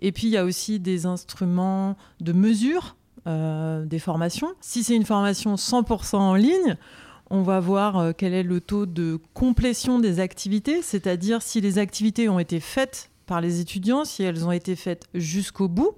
Et 0.00 0.12
puis, 0.12 0.26
il 0.26 0.30
y 0.30 0.36
a 0.36 0.44
aussi 0.44 0.80
des 0.80 1.06
instruments 1.06 1.96
de 2.20 2.34
mesure 2.34 2.96
euh, 3.26 3.86
des 3.86 3.98
formations. 3.98 4.52
Si 4.60 4.84
c'est 4.84 4.94
une 4.94 5.06
formation 5.06 5.54
100% 5.54 6.16
en 6.16 6.34
ligne, 6.34 6.76
on 7.30 7.40
va 7.40 7.58
voir 7.58 8.14
quel 8.18 8.34
est 8.34 8.42
le 8.42 8.60
taux 8.60 8.84
de 8.84 9.18
complétion 9.32 9.98
des 9.98 10.20
activités, 10.20 10.82
c'est-à-dire 10.82 11.40
si 11.40 11.62
les 11.62 11.78
activités 11.78 12.28
ont 12.28 12.38
été 12.38 12.60
faites 12.60 13.10
par 13.24 13.40
les 13.40 13.60
étudiants, 13.60 14.04
si 14.04 14.22
elles 14.22 14.44
ont 14.44 14.52
été 14.52 14.76
faites 14.76 15.06
jusqu'au 15.14 15.68
bout. 15.68 15.92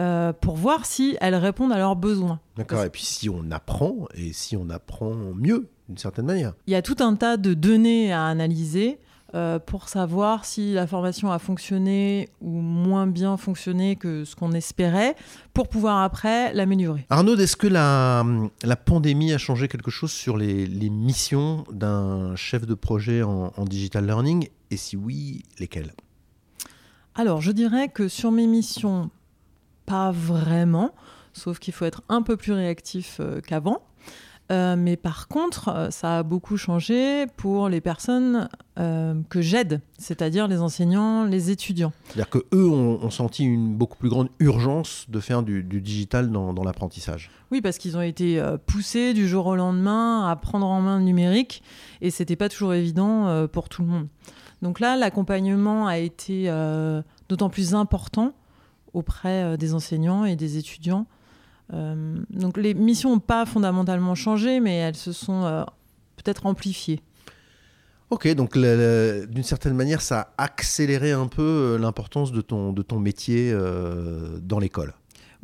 Euh, 0.00 0.32
pour 0.32 0.56
voir 0.56 0.86
si 0.86 1.18
elles 1.20 1.34
répondent 1.34 1.72
à 1.72 1.76
leurs 1.76 1.96
besoins. 1.96 2.40
D'accord, 2.56 2.84
et 2.84 2.88
puis 2.88 3.04
si 3.04 3.28
on 3.28 3.50
apprend, 3.50 4.06
et 4.14 4.32
si 4.32 4.56
on 4.56 4.70
apprend 4.70 5.14
mieux, 5.34 5.68
d'une 5.88 5.98
certaine 5.98 6.24
manière. 6.24 6.54
Il 6.66 6.72
y 6.72 6.76
a 6.76 6.80
tout 6.80 6.96
un 7.00 7.16
tas 7.16 7.36
de 7.36 7.52
données 7.52 8.10
à 8.10 8.24
analyser 8.24 8.98
euh, 9.34 9.58
pour 9.58 9.90
savoir 9.90 10.46
si 10.46 10.72
la 10.72 10.86
formation 10.86 11.30
a 11.30 11.38
fonctionné 11.38 12.30
ou 12.40 12.48
moins 12.48 13.06
bien 13.06 13.36
fonctionné 13.36 13.96
que 13.96 14.24
ce 14.24 14.34
qu'on 14.34 14.52
espérait, 14.52 15.16
pour 15.52 15.68
pouvoir 15.68 16.02
après 16.02 16.54
l'améliorer. 16.54 17.04
Arnaud, 17.10 17.36
est-ce 17.36 17.56
que 17.56 17.66
la, 17.66 18.24
la, 18.62 18.76
pandémie 18.76 19.34
a 19.34 19.38
changé 19.38 19.68
quelque 19.68 19.90
chose 19.90 20.12
sur 20.12 20.38
les, 20.38 20.66
les 20.66 20.88
missions 20.88 21.64
d'un 21.70 22.34
chef 22.36 22.64
de 22.64 22.74
projet 22.74 23.22
en, 23.22 23.52
en 23.54 23.64
digital 23.66 24.06
learning? 24.06 24.48
Et 24.70 24.78
si 24.78 24.96
oui, 24.96 25.42
lesquelles? 25.58 25.92
Alors, 27.14 27.42
je 27.42 27.52
dirais 27.52 27.88
que 27.88 28.08
sur 28.08 28.30
mes 28.30 28.46
missions 28.46 29.10
pas 29.90 30.12
vraiment, 30.12 30.94
sauf 31.32 31.58
qu'il 31.58 31.74
faut 31.74 31.84
être 31.84 32.02
un 32.08 32.22
peu 32.22 32.36
plus 32.36 32.52
réactif 32.52 33.16
euh, 33.18 33.40
qu'avant. 33.40 33.82
Euh, 34.52 34.76
mais 34.76 34.96
par 34.96 35.26
contre, 35.26 35.68
euh, 35.68 35.90
ça 35.90 36.18
a 36.18 36.22
beaucoup 36.22 36.56
changé 36.56 37.26
pour 37.36 37.68
les 37.68 37.80
personnes 37.80 38.48
que 39.28 39.42
j'aide, 39.42 39.82
c'est-à-dire 39.98 40.48
les 40.48 40.62
enseignants, 40.62 41.24
les 41.24 41.50
étudiants. 41.50 41.92
C'est-à-dire 42.06 42.30
qu'eux 42.30 42.66
ont, 42.66 43.10
senti 43.10 43.44
une 43.44 43.74
beaucoup 43.74 43.98
plus 43.98 44.08
grande 44.08 44.30
urgence 44.38 45.04
de 45.10 45.20
faire 45.20 45.42
du, 45.42 45.62
digital 45.62 46.30
dans, 46.30 46.54
dans 46.54 46.64
l'apprentissage. 46.64 47.30
Oui, 47.50 47.60
parce 47.60 47.76
qu'ils 47.76 47.98
ont 47.98 48.02
été 48.02 48.42
poussés 48.64 49.12
du 49.12 49.28
jour 49.28 49.44
au 49.44 49.54
lendemain 49.54 50.26
à 50.30 50.34
prendre 50.34 50.66
en 50.66 50.80
main 50.80 50.96
le 50.96 51.04
numérique 51.04 51.62
et 52.00 52.10
c'était 52.10 52.36
pas 52.36 52.48
toujours 52.48 52.72
évident 52.72 53.46
pour 53.48 53.68
tout 53.68 53.82
le 53.82 53.88
monde. 53.88 54.08
Donc 54.62 54.80
là, 54.80 54.96
l'accompagnement 54.96 55.86
a 55.86 55.98
été 55.98 56.50
d'autant 57.28 57.50
plus 57.50 57.74
important 57.74 58.32
auprès 58.92 59.42
euh, 59.44 59.56
des 59.56 59.74
enseignants 59.74 60.24
et 60.24 60.36
des 60.36 60.58
étudiants 60.58 61.06
donc 62.30 62.56
les 62.56 62.74
missions 62.74 63.10
n'ont 63.10 63.20
pas 63.20 63.46
fondamentalement 63.46 64.16
changé, 64.16 64.58
mais 64.58 64.74
elles 64.74 64.96
se 64.96 65.12
sont 65.12 65.64
peut-être 66.16 66.46
amplifiées. 66.46 67.00
Ok, 68.10 68.26
donc 68.34 68.58
d'une 68.58 69.44
certaine 69.44 69.74
manière, 69.74 70.00
ça 70.00 70.32
a 70.36 70.42
accéléré 70.46 71.12
un 71.12 71.28
peu 71.28 71.78
l'importance 71.80 72.32
de 72.32 72.40
ton, 72.40 72.72
de 72.72 72.82
ton 72.82 72.98
métier 72.98 73.56
dans 74.42 74.58
l'école. 74.58 74.94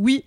Oui, 0.01 0.25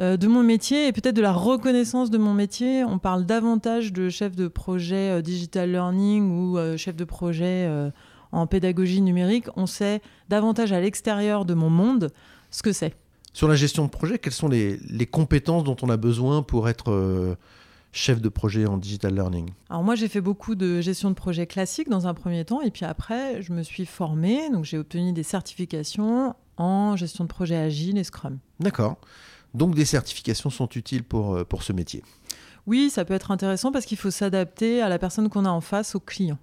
euh, 0.00 0.16
de 0.16 0.26
mon 0.26 0.42
métier 0.42 0.86
et 0.86 0.92
peut-être 0.92 1.14
de 1.14 1.20
la 1.20 1.32
reconnaissance 1.32 2.10
de 2.10 2.16
mon 2.16 2.32
métier. 2.32 2.82
On 2.82 2.98
parle 2.98 3.26
davantage 3.26 3.92
de 3.92 4.08
chef 4.08 4.34
de 4.34 4.48
projet 4.48 5.10
euh, 5.10 5.20
digital 5.20 5.70
learning 5.70 6.30
ou 6.30 6.56
euh, 6.56 6.78
chef 6.78 6.96
de 6.96 7.04
projet 7.04 7.70
en 8.32 8.46
pédagogie 8.46 9.02
numérique. 9.02 9.46
On 9.56 9.66
sait 9.66 10.00
davantage 10.30 10.72
à 10.72 10.80
l'extérieur 10.80 11.44
de 11.44 11.52
mon 11.52 11.68
monde 11.68 12.10
ce 12.52 12.62
que 12.62 12.72
c'est. 12.72 12.94
Sur 13.32 13.48
la 13.48 13.56
gestion 13.56 13.84
de 13.84 13.90
projet, 13.90 14.18
quelles 14.18 14.32
sont 14.32 14.48
les, 14.48 14.78
compétences 15.10 15.64
dont 15.64 15.76
on 15.82 15.88
a 15.88 15.96
besoin 15.96 16.42
pour 16.42 16.68
être 16.68 17.36
chef 17.92 18.20
de 18.20 18.28
projet 18.28 18.66
en 18.66 18.76
digital 18.76 19.14
learning? 19.14 19.50
Alors 19.70 19.82
moi 19.82 19.94
j'ai 19.94 20.08
fait 20.08 20.20
beaucoup 20.20 20.54
de 20.54 20.80
gestion 20.80 21.10
de 21.10 21.14
projet 21.14 21.46
classique 21.46 21.88
dans 21.88 22.06
un 22.06 22.14
premier 22.14 22.44
temps 22.44 22.60
et 22.60 22.70
puis 22.70 22.84
après 22.84 23.42
je 23.42 23.52
me 23.52 23.62
suis 23.62 23.86
formée, 23.86 24.50
donc 24.50 24.64
j'ai 24.64 24.78
obtenu 24.78 25.12
des 25.12 25.22
certifications 25.22 26.34
en 26.56 26.96
gestion 26.96 27.24
de 27.24 27.28
projet 27.28 27.56
agile 27.56 27.98
et 27.98 28.04
Scrum. 28.04 28.38
D'accord. 28.60 28.96
Donc 29.54 29.74
des 29.74 29.84
certifications 29.84 30.50
sont 30.50 30.68
utiles 30.68 31.04
pour, 31.04 31.36
euh, 31.36 31.44
pour 31.44 31.62
ce 31.62 31.72
métier? 31.72 32.02
Oui, 32.66 32.90
ça 32.90 33.04
peut 33.04 33.14
être 33.14 33.30
intéressant 33.30 33.72
parce 33.72 33.84
qu'il 33.84 33.98
faut 33.98 34.10
s'adapter 34.10 34.80
à 34.80 34.88
la 34.88 34.98
personne 34.98 35.28
qu'on 35.28 35.44
a 35.44 35.50
en 35.50 35.60
face, 35.60 35.94
au 35.94 36.00
client. 36.00 36.38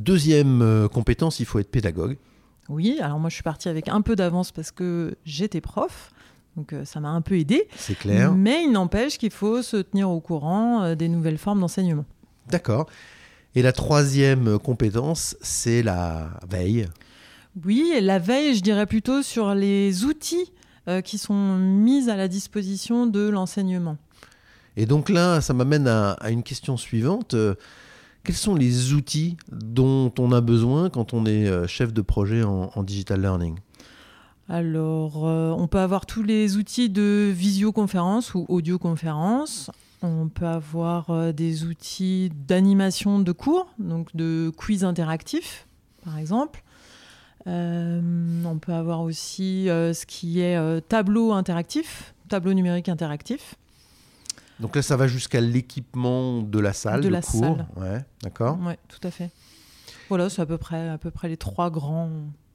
Deuxième 0.00 0.62
euh, 0.62 0.88
compétence, 0.88 1.38
il 1.38 1.46
faut 1.46 1.58
être 1.58 1.70
pédagogue. 1.70 2.16
Oui, 2.68 2.98
alors 3.00 3.18
moi 3.18 3.30
je 3.30 3.34
suis 3.34 3.42
partie 3.42 3.68
avec 3.68 3.88
un 3.88 4.00
peu 4.00 4.16
d'avance 4.16 4.52
parce 4.52 4.70
que 4.70 5.16
j'étais 5.24 5.60
prof. 5.60 6.12
Donc 6.56 6.72
euh, 6.72 6.84
ça 6.84 7.00
m'a 7.00 7.10
un 7.10 7.20
peu 7.20 7.38
aidé. 7.38 7.68
C'est 7.76 7.98
clair. 7.98 8.32
Mais 8.32 8.64
il 8.64 8.72
n'empêche 8.72 9.18
qu'il 9.18 9.32
faut 9.32 9.62
se 9.62 9.76
tenir 9.76 10.10
au 10.10 10.20
courant 10.20 10.94
des 10.94 11.08
nouvelles 11.08 11.38
formes 11.38 11.60
d'enseignement. 11.60 12.04
D'accord. 12.48 12.86
Et 13.54 13.62
la 13.62 13.72
troisième 13.72 14.58
compétence, 14.58 15.36
c'est 15.40 15.82
la 15.82 16.30
veille. 16.48 16.88
Oui, 17.64 17.92
la 18.00 18.18
veille, 18.18 18.56
je 18.56 18.62
dirais 18.62 18.86
plutôt 18.86 19.22
sur 19.22 19.54
les 19.54 20.04
outils 20.04 20.52
euh, 20.88 21.00
qui 21.00 21.18
sont 21.18 21.56
mises 21.56 22.08
à 22.08 22.16
la 22.16 22.26
disposition 22.26 23.06
de 23.06 23.28
l'enseignement. 23.28 23.96
Et 24.76 24.86
donc 24.86 25.08
là, 25.08 25.40
ça 25.40 25.54
m'amène 25.54 25.86
à, 25.86 26.16
une 26.30 26.42
question 26.42 26.76
suivante. 26.76 27.36
Euh, 28.24 28.26
quels 28.26 28.36
sont 28.36 28.54
les 28.54 28.92
outils 28.92 29.36
dont 29.52 30.12
on 30.18 30.32
a 30.32 30.40
besoin 30.40 30.90
quand 30.90 31.12
on 31.14 31.26
est 31.26 31.46
euh, 31.46 31.66
chef 31.66 31.92
de 31.92 32.02
projet 32.02 32.42
en, 32.42 32.82
digital 32.82 33.20
learning? 33.20 33.58
Alors, 34.48 35.22
on 35.22 35.66
peut 35.68 35.78
avoir 35.78 36.04
tous 36.04 36.22
les 36.22 36.58
outils 36.58 36.90
de 36.90 37.32
visioconférence 37.34 38.34
ou 38.34 38.44
audioconférence. 38.48 39.70
On 40.02 40.28
peut 40.28 40.46
avoir 40.46 41.32
des 41.32 41.64
outils 41.64 42.30
d'animation 42.46 43.20
de 43.20 43.32
cours, 43.32 43.68
donc 43.78 44.14
de 44.14 44.52
quiz 44.54 44.84
interactifs, 44.84 45.66
par 46.04 46.18
exemple. 46.18 46.62
Euh, 47.46 48.00
on 48.44 48.58
peut 48.58 48.72
avoir 48.72 49.02
aussi 49.02 49.68
euh, 49.68 49.92
ce 49.92 50.06
qui 50.06 50.40
est 50.40 50.56
euh, 50.56 50.80
tableau 50.80 51.32
interactif, 51.32 52.14
tableau 52.28 52.54
numérique 52.54 52.88
interactif. 52.88 53.56
Donc 54.60 54.76
là, 54.76 54.82
ça 54.82 54.96
va 54.96 55.06
jusqu'à 55.08 55.40
l'équipement 55.40 56.42
de 56.42 56.58
la 56.60 56.72
salle 56.72 57.00
de, 57.00 57.06
de 57.06 57.12
la 57.12 57.20
cours. 57.22 57.40
salle. 57.40 57.66
Ouais, 57.76 58.04
d'accord. 58.22 58.58
Ouais, 58.60 58.78
tout 58.88 59.06
à 59.06 59.10
fait. 59.10 59.30
Voilà, 60.08 60.30
c'est 60.30 60.42
à 60.42 60.46
peu 60.46 60.58
près, 60.58 60.88
à 60.88 60.98
peu 60.98 61.10
près 61.10 61.28
les 61.28 61.36
trois 61.36 61.70
grands. 61.70 62.10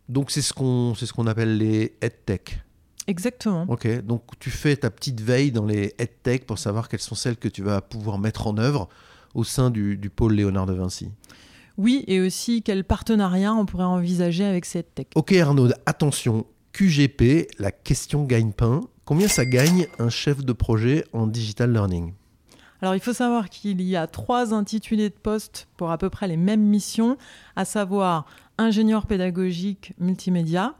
Donc 0.08 0.32
c'est 0.32 0.41
ce 0.41 0.53
qu'on, 0.53 0.96
c'est 0.96 1.06
ce 1.06 1.13
qu'on 1.13 1.27
appelle 1.27 1.58
les 1.58 1.96
EdTech. 2.01 2.62
Exactement. 3.08 3.65
Ok, 3.68 3.88
donc 4.03 4.24
tu 4.39 4.50
fais 4.51 4.75
ta 4.75 4.89
petite 4.91 5.20
veille 5.20 5.51
dans 5.51 5.65
les 5.65 5.96
EdTech 5.98 6.46
pour 6.46 6.60
savoir 6.60 6.88
quelles 6.89 7.00
sont 7.00 7.15
celles 7.15 7.38
que 7.38 7.48
tu 7.48 7.63
vas 7.63 7.82
pouvoir 7.82 8.20
mettre 8.20 8.48
en 8.48 8.58
œuvre 8.58 8.88
au 9.34 9.44
sein 9.44 9.70
du, 9.72 9.98
du 9.98 10.10
pôle 10.10 10.34
Léonard 10.34 10.68
de 10.68 10.74
Vinci. 10.74 11.10
Oui, 11.77 12.03
et 12.08 12.20
aussi 12.22 12.62
quel 12.62 12.84
partenariat 12.84 13.53
on 13.53 13.65
pourrait 13.65 13.84
envisager 13.86 14.44
avec 14.46 14.65
cette 14.65 14.94
tech. 14.96 15.08
Ok 15.15 15.34
Arnaud, 15.34 15.70
attention, 15.86 16.46
QGP, 16.74 17.48
la 17.58 17.72
question 17.72 18.25
gagne-pain. 18.25 18.82
Combien 19.10 19.28
ça 19.28 19.44
gagne 19.44 19.88
un 19.98 20.10
chef 20.10 20.46
de 20.46 20.54
projet 20.54 21.04
en 21.13 21.25
digital 21.25 21.74
learning? 21.74 22.13
Alors 22.80 22.94
il 22.94 23.00
faut 23.00 23.12
savoir 23.12 23.50
qu'il 23.50 23.82
y 23.82 23.96
a 23.96 24.06
trois 24.06 24.54
intitulés 24.54 25.10
de 25.10 25.16
poste 25.16 25.68
pour 25.78 25.89
à 25.89 25.98
peu 25.98 26.12
près 26.12 26.28
les 26.28 26.38
mêmes 26.38 26.62
missions, 26.62 27.18
à 27.56 27.66
savoir 27.66 28.28
ingénieur 28.60 29.08
pédagogique 29.08 29.94
multimédia, 29.98 30.75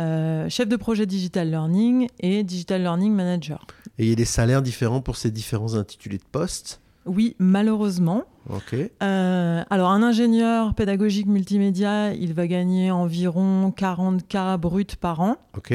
euh, 0.00 0.48
chef 0.48 0.66
de 0.66 0.76
projet 0.76 1.04
digital 1.04 1.50
learning 1.50 2.06
et 2.20 2.42
digital 2.42 2.80
learning 2.80 3.12
manager. 3.12 3.66
Et 3.98 4.04
il 4.04 4.08
y 4.08 4.12
a 4.12 4.16
des 4.16 4.24
salaires 4.24 4.62
différents 4.62 5.02
pour 5.02 5.16
ces 5.16 5.30
différents 5.30 5.74
intitulés 5.74 6.16
de 6.16 6.24
poste 6.32 6.80
oui, 7.04 7.34
malheureusement. 7.40 8.26
Ok. 8.48 8.76
Euh, 9.02 9.64
alors, 9.68 9.90
un 9.90 10.04
ingénieur 10.04 10.72
pédagogique 10.72 11.26
multimédia, 11.26 12.14
il 12.14 12.32
va 12.32 12.46
gagner 12.46 12.92
environ 12.92 13.74
40K 13.76 14.56
brut 14.56 14.94
par 14.94 15.20
an. 15.20 15.36
Ok. 15.56 15.74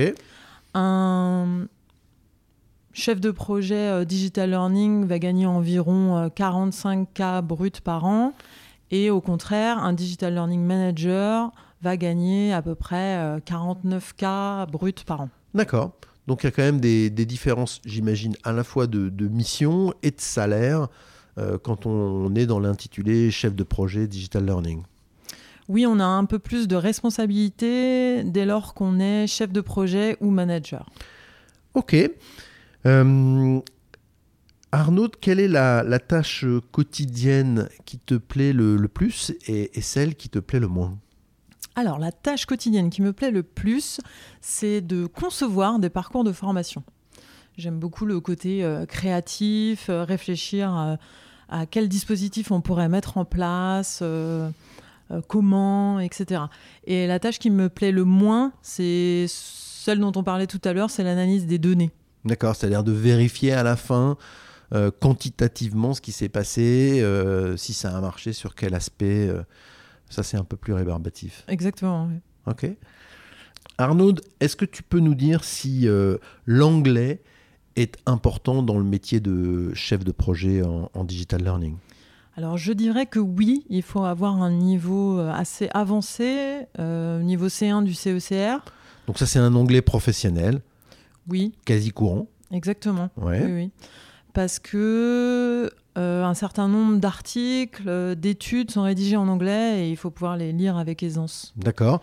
Un 0.80 1.68
chef 2.94 3.20
de 3.20 3.32
projet 3.32 3.90
euh, 3.90 4.06
digital 4.06 4.52
learning 4.52 5.06
va 5.06 5.18
gagner 5.18 5.48
environ 5.48 6.28
45K 6.36 7.22
euh, 7.22 7.42
brut 7.42 7.82
par 7.82 8.06
an. 8.06 8.34
Et 8.92 9.10
au 9.10 9.20
contraire, 9.20 9.84
un 9.84 9.94
digital 9.94 10.34
learning 10.34 10.62
manager 10.62 11.52
va 11.82 11.98
gagner 11.98 12.54
à 12.54 12.62
peu 12.62 12.76
près 12.76 13.38
49K 13.40 14.70
brut 14.70 15.04
par 15.04 15.22
an. 15.22 15.30
D'accord. 15.54 15.92
Donc 16.28 16.44
il 16.44 16.48
y 16.48 16.50
a 16.50 16.52
quand 16.52 16.62
même 16.62 16.82
des, 16.82 17.10
différences, 17.10 17.82
j'imagine, 17.86 18.36
à 18.44 18.52
la 18.52 18.64
fois 18.64 18.86
de, 18.86 19.28
mission 19.28 19.94
et 20.04 20.12
de 20.12 20.20
salaire 20.20 20.88
euh, 21.38 21.58
quand 21.58 21.86
on 21.86 22.34
est 22.36 22.46
dans 22.46 22.60
l'intitulé 22.60 23.32
chef 23.32 23.56
de 23.56 23.64
projet 23.64 24.08
digital 24.08 24.46
learning 24.46 24.84
Oui, 25.70 25.86
on 25.86 26.00
a 26.00 26.06
un 26.06 26.26
peu 26.26 26.40
plus 26.40 26.68
de 26.68 26.76
responsabilité 26.76 28.24
dès 28.24 28.46
lors 28.46 28.74
qu'on 28.74 29.00
est 29.00 29.28
chef 29.28 29.52
de 29.52 29.62
projet 29.62 30.18
ou 30.22 30.32
manager. 30.32 30.90
Ok. 31.74 31.96
Euh, 32.86 33.60
Arnaud, 34.72 35.10
quelle 35.20 35.40
est 35.40 35.48
la, 35.50 36.00
tâche 36.00 36.46
quotidienne 36.72 37.68
qui 37.86 38.00
te 38.00 38.16
plaît 38.16 38.54
le, 38.54 38.78
plus 38.88 39.34
et, 39.48 39.70
celle 39.82 40.16
qui 40.16 40.30
te 40.30 40.40
plaît 40.40 40.60
le 40.60 40.68
moins? 40.68 40.98
Alors, 41.76 42.00
la 42.00 42.12
tâche 42.12 42.46
quotidienne 42.46 42.90
qui 42.90 43.02
me 43.02 43.14
plaît 43.14 43.32
le 43.32 43.44
plus, 43.44 44.00
c'est 44.42 44.82
de 44.82 45.06
concevoir 45.06 45.80
des 45.80 45.90
parcours 45.90 46.24
de 46.24 46.32
formation. 46.32 46.84
J'aime 47.58 47.78
beaucoup 47.78 48.06
le 48.06 48.20
côté 48.20 48.64
euh, 48.64 48.86
créatif, 48.86 49.90
réfléchir 49.90 50.98
à 51.50 51.66
quel 51.66 51.90
dispositif 51.90 52.52
on 52.52 52.62
pourrait 52.62 52.90
mettre 52.90 53.18
en 53.18 53.26
place, 53.26 54.02
euh, 55.12 55.18
euh, 55.18 55.22
comment, 55.28 56.00
etc. 56.00 56.42
Et 56.86 57.08
la 57.08 57.20
tâche 57.20 57.40
qui 57.40 57.50
me 57.50 57.70
plaît 57.70 57.92
le 57.92 58.04
moins, 58.04 58.54
c'est 58.62 59.26
celle 59.28 60.00
dont 60.00 60.12
on 60.16 60.24
parlait 60.24 60.48
tout 60.48 60.62
à 60.64 60.74
l'heure, 60.74 60.90
c'est 60.90 61.04
l'analyse 61.04 61.46
des 61.46 61.60
données. 61.60 61.92
D'accord, 62.26 62.56
c'est-à-dire 62.56 62.84
de 62.84 62.92
vérifier 62.92 63.54
à 63.54 63.64
la 63.64 63.76
fin 63.76 64.18
euh, 64.74 64.92
quantitativement 64.92 65.94
ce 65.94 66.02
qui 66.02 66.12
s'est 66.12 66.30
passé, 66.30 67.04
si 67.58 67.74
ça 67.74 67.96
a 67.96 68.02
marché, 68.02 68.34
sur 68.34 68.56
quel 68.56 68.74
aspect. 68.74 69.30
ça, 70.10 70.24
c'est 70.24 70.38
un 70.38 70.44
peu 70.44 70.58
plus 70.58 70.74
rébarbatif. 70.74 71.44
Exactement. 71.48 72.08
Oui. 72.08 72.20
Ok. 72.46 72.70
Arnaud, 73.78 74.16
est-ce 74.40 74.56
que 74.56 74.66
tu 74.66 74.82
peux 74.84 75.00
nous 75.00 75.16
dire 75.16 75.44
si 75.44 75.88
l'anglais 76.46 77.22
est 77.76 77.96
important 78.06 78.64
dans 78.64 78.78
le 78.78 78.84
métier 78.84 79.20
de 79.20 79.74
chef 79.74 80.04
de 80.04 80.12
projet 80.12 80.64
en, 80.64 81.04
digital 81.04 81.44
learning? 81.44 81.78
Alors 82.38 82.56
je 82.56 82.72
dirais 82.72 83.08
que 83.08 83.18
oui, 83.18 83.66
il 83.68 83.82
faut 83.82 84.04
avoir 84.04 84.44
un 84.44 84.52
niveau 84.52 85.20
euh, 85.20 85.32
assez 85.32 85.70
avancé, 85.74 86.68
euh, 86.78 87.20
niveau 87.24 87.48
C1 87.48 87.84
du 87.84 87.96
CECR. 87.96 88.60
Donc 89.08 89.18
ça 89.18 89.26
c'est 89.26 89.40
un 89.40 89.56
anglais 89.56 89.82
professionnel. 89.82 90.62
Oui. 91.28 91.54
Quasi 91.66 91.90
courant. 91.90 92.28
Exactement. 92.52 93.10
Oui, 93.18 93.38
oui. 93.44 93.72
Parce 94.38 94.60
que 94.60 95.72
euh, 95.98 96.24
un 96.24 96.34
certain 96.36 96.68
nombre 96.68 97.00
d'articles, 97.00 98.16
d'études 98.16 98.70
sont 98.70 98.84
rédigés 98.84 99.18
en 99.18 99.28
anglais 99.30 99.88
et 99.88 99.90
il 99.90 99.98
faut 99.98 100.12
pouvoir 100.12 100.38
les 100.38 100.52
lire 100.52 100.78
avec 100.78 101.02
aisance. 101.02 101.56
D'accord. 101.58 102.02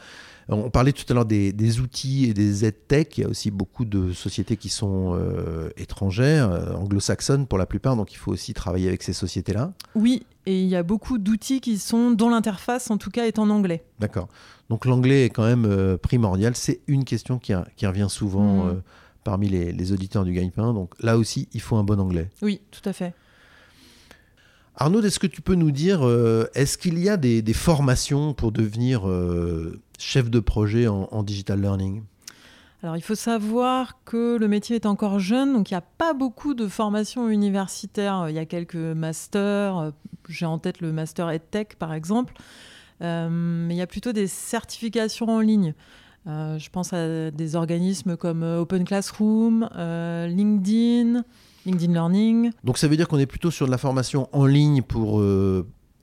On 0.49 0.69
parlait 0.69 0.91
tout 0.91 1.05
à 1.09 1.15
l'heure 1.15 1.27
des, 1.27 1.79
outils 1.79 2.25
et 2.25 2.35
des 2.35 2.65
aides 2.65 2.89
tech. 2.89 3.07
Il 3.19 3.21
y 3.21 3.25
a 3.25 3.29
aussi 3.29 3.53
beaucoup 3.53 3.85
de 3.85 4.13
sociétés 4.13 4.57
qui 4.57 4.69
sont 4.69 5.15
euh, 5.15 5.71
étrangères, 5.77 6.51
euh, 6.51 6.75
anglo-saxonnes 6.75 7.47
pour 7.47 7.57
la 7.57 7.67
plupart, 7.67 7.95
donc 7.95 8.13
il 8.13 8.17
faut 8.17 8.33
aussi 8.33 8.53
travailler 8.53 8.89
avec 8.89 9.05
ces 9.05 9.13
sociétés-là. 9.13 9.73
Oui, 9.95 10.27
et 10.45 10.61
il 10.61 10.67
y 10.67 10.75
a 10.75 10.83
beaucoup 10.83 11.19
d'outils 11.19 11.61
qui 11.61 11.79
sont, 11.79 12.11
dont 12.11 12.31
l'interface 12.31 12.91
en 12.91 12.99
tout 12.99 13.11
cas 13.11 13.27
est 13.27 13.39
en 13.39 13.49
anglais. 13.49 13.85
D'accord. 14.01 14.27
Donc 14.71 14.87
l'anglais 14.87 15.27
est 15.27 15.31
quand 15.31 15.47
même 15.47 15.67
euh, 15.67 15.97
primordial. 15.99 16.57
C'est 16.57 16.81
une 16.89 17.05
question 17.05 17.39
qui, 17.39 17.55
revient 17.55 18.09
souvent 18.11 18.65
mm. 18.65 18.83
Parmi 19.25 19.49
les, 19.49 19.93
auditeurs 19.93 20.25
du 20.25 20.33
gagne-pain. 20.33 20.73
Donc 20.73 20.93
là 21.01 21.19
aussi, 21.19 21.49
il 21.53 21.61
faut 21.61 21.77
un 21.77 21.85
bon 21.85 21.99
anglais. 21.99 22.31
Oui, 22.43 22.61
tout 22.71 22.87
à 22.89 22.93
fait. 22.93 23.15
Arnaud, 24.77 25.03
est-ce 25.03 25.19
que 25.19 25.27
tu 25.27 25.41
peux 25.41 25.55
nous 25.55 25.71
dire, 25.71 26.03
est-ce 26.55 26.77
qu'il 26.77 26.99
y 26.99 27.09
a 27.09 27.17
des, 27.17 27.53
formations 27.53 28.35
pour 28.35 28.51
devenir 28.51 29.03
chef 29.99 30.31
de 30.31 30.41
projet 30.41 30.89
en, 30.89 31.23
digital 31.23 31.61
learning? 31.61 32.03
Alors 32.83 32.99
il 32.99 33.03
faut 33.03 33.15
savoir 33.15 34.05
que 34.05 34.37
le 34.37 34.47
métier 34.47 34.77
est 34.77 34.85
encore 34.85 35.19
jeune, 35.19 35.55
donc 35.55 35.71
il 35.71 35.73
n'y 35.73 35.79
a 35.79 35.81
pas 35.81 36.13
beaucoup 36.13 36.53
de 36.53 36.69
formations 36.69 37.31
universitaires. 37.31 38.27
Il 38.29 38.35
y 38.35 38.39
a 38.39 38.45
quelques 38.45 38.75
masters, 38.75 39.93
j'ai 40.29 40.47
en 40.47 40.59
tête 40.59 40.81
le 40.81 40.93
master 40.93 41.31
EdTech 41.31 41.77
par 41.77 41.95
exemple, 41.95 42.35
euh, 43.03 43.29
mais 43.31 43.75
il 43.75 43.79
y 43.79 43.83
a 43.83 43.87
plutôt 43.87 44.13
des 44.13 44.27
certifications 44.27 45.29
en 45.29 45.41
ligne. 45.41 45.75
Euh, 46.27 46.59
je 46.59 46.71
pense 46.71 46.93
à 46.93 47.31
des 47.31 47.57
organismes 47.57 48.17
comme 48.17 48.43
Open 48.43 48.85
Classroom, 48.85 49.69
euh, 49.77 50.27
LinkedIn, 50.27 51.25
LinkedIn 51.67 51.93
Learning. 51.93 52.51
Donc 52.65 52.79
ça 52.79 52.89
veut 52.89 52.97
dire 52.97 53.09
qu'on 53.09 53.19
est 53.19 53.27
plutôt 53.27 53.51
sur 53.51 53.67
de 53.67 53.71
la 53.71 53.79
formation 53.79 54.29
en 54.33 54.47
ligne 54.47 54.83
pour 54.83 55.23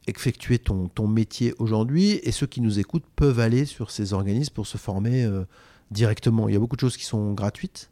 effectuer 0.08 0.60
ton, 0.60 0.88
ton 0.88 1.08
métier 1.08 1.54
aujourd'hui 1.60 2.20
et 2.24 2.32
ceux 2.32 2.48
qui 2.48 2.62
nous 2.62 2.80
écoutent 2.80 3.06
peuvent 3.16 3.40
aller 3.40 3.66
sur 3.66 3.92
ces 3.92 4.14
organismes 4.14 4.54
pour 4.54 4.68
se 4.68 4.78
former 4.78 5.28
directement 5.92 6.50
Il 6.50 6.54
y 6.54 6.56
a 6.56 6.60
beaucoup 6.60 6.76
de 6.76 6.82
choses 6.82 6.98
qui 6.98 7.06
sont 7.06 7.34
gratuites 7.34 7.92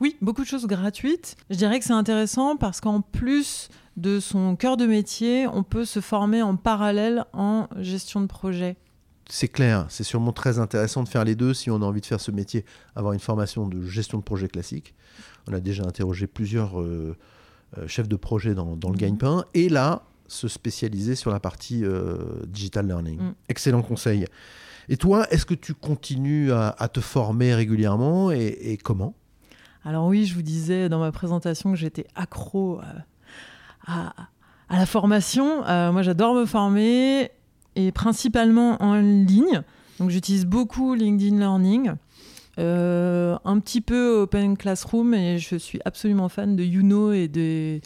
oui, 0.00 0.16
beaucoup 0.22 0.42
de 0.42 0.46
choses 0.46 0.66
gratuites. 0.66 1.36
Je 1.50 1.56
dirais 1.56 1.80
que 1.80 1.84
c'est 1.84 1.92
intéressant 1.92 2.56
parce 2.56 2.80
qu'en 2.80 3.00
plus 3.00 3.68
de 3.96 4.20
son 4.20 4.54
cœur 4.54 4.76
de 4.76 4.86
métier, 4.86 5.48
on 5.48 5.64
peut 5.64 5.84
se 5.84 6.00
former 6.00 6.40
en 6.40 6.54
parallèle 6.56 7.24
en 7.32 7.66
gestion 7.78 8.20
de 8.20 8.26
projet. 8.26 8.76
C'est 9.28 9.48
clair, 9.48 9.86
c'est 9.90 10.04
sûrement 10.04 10.32
très 10.32 10.58
intéressant 10.58 11.02
de 11.02 11.08
faire 11.08 11.24
les 11.24 11.34
deux 11.34 11.52
si 11.52 11.70
on 11.70 11.76
a 11.76 11.84
envie 11.84 12.00
de 12.00 12.06
faire 12.06 12.20
ce 12.20 12.30
métier, 12.30 12.64
avoir 12.96 13.12
une 13.12 13.20
formation 13.20 13.68
de 13.68 13.82
gestion 13.82 14.18
de 14.18 14.22
projet 14.22 14.48
classique. 14.48 14.94
On 15.46 15.52
a 15.52 15.60
déjà 15.60 15.84
interrogé 15.84 16.26
plusieurs 16.26 16.80
euh, 16.80 17.14
euh, 17.76 17.86
chefs 17.86 18.08
de 18.08 18.16
projet 18.16 18.54
dans, 18.54 18.70
le 18.70 18.88
mhm. 18.88 18.96
gagne-pain. 18.96 19.44
Et 19.52 19.68
là, 19.68 20.02
se 20.28 20.46
spécialiser 20.48 21.14
sur 21.14 21.30
la 21.30 21.40
partie 21.40 21.84
euh, 21.84 22.18
digital 22.46 22.86
learning. 22.86 23.18
Mm. 23.18 23.34
Excellent 23.48 23.82
conseil. 23.82 24.26
Et 24.88 24.96
toi, 24.96 25.26
est-ce 25.30 25.44
que 25.44 25.54
tu 25.54 25.74
continues 25.74 26.52
à, 26.52 26.88
te 26.92 27.00
former 27.00 27.54
régulièrement 27.54 28.30
et, 28.30 28.78
comment? 28.82 29.14
Alors 29.84 30.06
oui, 30.06 30.24
je 30.24 30.34
vous 30.34 30.42
disais 30.42 30.88
dans 30.88 30.98
ma 30.98 31.12
présentation 31.12 31.70
que 31.72 31.76
j'étais 31.76 32.06
accro 32.14 32.80
à, 33.86 34.14
la 34.70 34.86
formation. 34.86 35.66
Euh, 35.66 35.92
moi, 35.92 36.02
j'adore 36.02 36.34
me 36.34 36.46
former 36.46 37.30
et 37.78 37.92
principalement 37.92 38.82
en 38.82 38.96
ligne. 39.00 39.62
Donc 40.00 40.10
j'utilise 40.10 40.44
beaucoup 40.44 40.94
LinkedIn 40.94 41.38
Learning. 41.38 41.92
Euh, 42.58 43.38
un 43.44 43.60
petit 43.60 43.80
peu 43.80 44.22
Open 44.22 44.56
Classroom 44.56 45.14
et 45.14 45.38
je 45.38 45.54
suis 45.54 45.78
absolument 45.84 46.28
fan 46.28 46.56
de 46.56 46.64
Youno 46.64 47.12
et 47.12 47.28
des, 47.28 47.80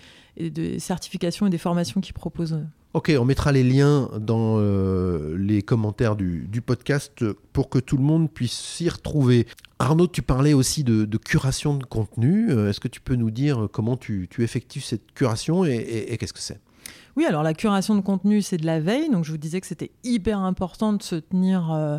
certifications 0.79 1.47
et 1.47 1.51
des 1.51 1.59
formations 1.59 2.01
qu'ils 2.01 2.15
proposent. 2.15 2.59
Ok, 2.95 3.13
on 3.19 3.25
mettra 3.27 3.53
les 3.53 3.65
liens 3.65 4.09
dans 4.19 4.57
euh, 4.59 5.37
les 5.39 5.61
commentaires 5.61 6.17
du, 6.17 6.63
podcast 6.65 7.25
pour 7.53 7.69
que 7.69 7.79
tout 7.79 7.99
le 7.99 8.03
monde 8.03 8.31
puisse 8.31 8.59
s'y 8.59 8.89
retrouver. 8.89 9.47
Arnaud, 9.79 10.07
tu 10.07 10.23
parlais 10.23 10.55
aussi 10.55 10.85
de, 10.85 11.05
curation 11.19 11.77
de 11.77 11.85
contenu. 11.85 12.51
Euh, 12.51 12.71
est-ce 12.71 12.81
que 12.81 12.89
tu 12.89 13.03
peux 13.03 13.15
nous 13.15 13.31
dire 13.31 13.69
comment 13.71 13.99
tu, 13.99 14.27
effectues 14.39 14.81
cette 14.81 15.13
curation 15.13 15.67
et, 15.67 16.17
qu'est-ce 16.19 16.33
que 16.33 16.41
c'est? 16.41 16.61
Oui, 17.17 17.25
alors 17.27 17.43
la 17.43 17.55
curation 17.55 17.95
de 17.95 18.01
contenu, 18.01 18.43
c'est 18.43 18.57
de 18.57 18.67
la 18.67 18.81
veille. 18.81 19.11
Donc 19.11 19.25
je 19.25 19.31
vous 19.31 19.39
disais 19.39 19.61
que 19.61 19.67
c'était 19.67 19.91
hyper 20.05 20.39
important 20.39 20.93
de 20.93 21.03
se 21.03 21.17
tenir 21.17 21.73
euh, 21.73 21.99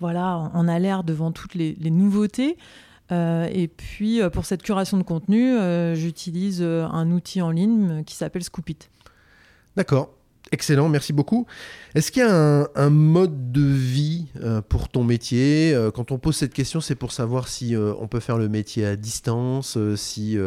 voilà, 0.00 0.50
en 0.52 0.68
alerte 0.68 1.06
devant 1.06 1.32
toutes 1.32 1.54
les, 1.54 1.76
nouveautés. 1.90 2.56
et 3.10 3.70
puis 3.74 4.20
pour 4.32 4.44
cette 4.44 4.62
curation 4.62 4.98
de 4.98 5.02
contenu, 5.02 5.54
j'utilise 5.94 6.62
un 6.62 7.10
outil 7.12 7.40
en 7.40 7.50
ligne 7.50 8.04
qui 8.04 8.14
s'appelle 8.14 8.44
Scoopit. 8.44 8.78
D'accord. 9.76 10.16
Excellent, 10.52 10.88
merci 10.88 11.12
beaucoup. 11.12 11.46
Est-ce 11.96 12.12
qu'il 12.12 12.22
y 12.22 12.26
a 12.26 12.68
un, 12.74 12.90
mode 12.90 13.50
de 13.50 13.64
vie 13.64 14.26
euh, 14.42 14.62
pour 14.62 14.88
ton 14.88 15.02
métier? 15.02 15.74
Euh, 15.74 15.90
Quand 15.90 16.12
on 16.12 16.18
pose 16.18 16.36
cette 16.36 16.54
question, 16.54 16.80
c'est 16.80 16.94
pour 16.94 17.10
savoir 17.10 17.48
si 17.48 17.74
euh, 17.74 17.94
on 17.98 18.06
peut 18.06 18.20
faire 18.20 18.38
le 18.38 18.48
métier 18.48 18.86
à 18.86 18.94
distance, 18.94 19.76
si 19.96 20.38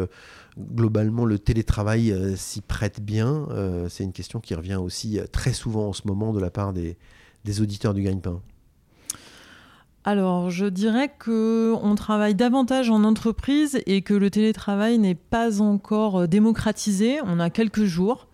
globalement 0.58 1.24
le 1.24 1.38
télétravail 1.38 2.14
s'y 2.36 2.60
prête 2.60 3.00
bien. 3.00 3.46
c'est 3.88 4.04
une 4.04 4.12
question 4.12 4.40
qui 4.40 4.54
revient 4.54 4.76
aussi 4.76 5.18
très 5.32 5.52
souvent 5.52 5.88
en 5.88 5.92
ce 5.92 6.02
moment 6.06 6.32
de 6.32 6.40
la 6.40 6.50
part 6.50 6.72
des, 6.72 6.96
des 7.44 7.60
auditeurs 7.60 7.94
du 7.94 8.02
Gagne-Pain. 8.02 8.40
Alors, 10.04 10.48
je 10.48 10.64
dirais 10.64 11.12
que 11.18 11.74
on 11.82 11.94
travaille 11.94 12.34
davantage 12.34 12.88
en 12.88 13.04
entreprise 13.04 13.82
et 13.86 14.00
que 14.00 14.14
le 14.14 14.30
télétravail 14.30 14.98
n'est 14.98 15.14
pas 15.14 15.60
encore 15.60 16.26
démocratisé. 16.26 17.18
On 17.24 17.38
a 17.38 17.50
quelques 17.50 17.84
jours. 17.84 18.26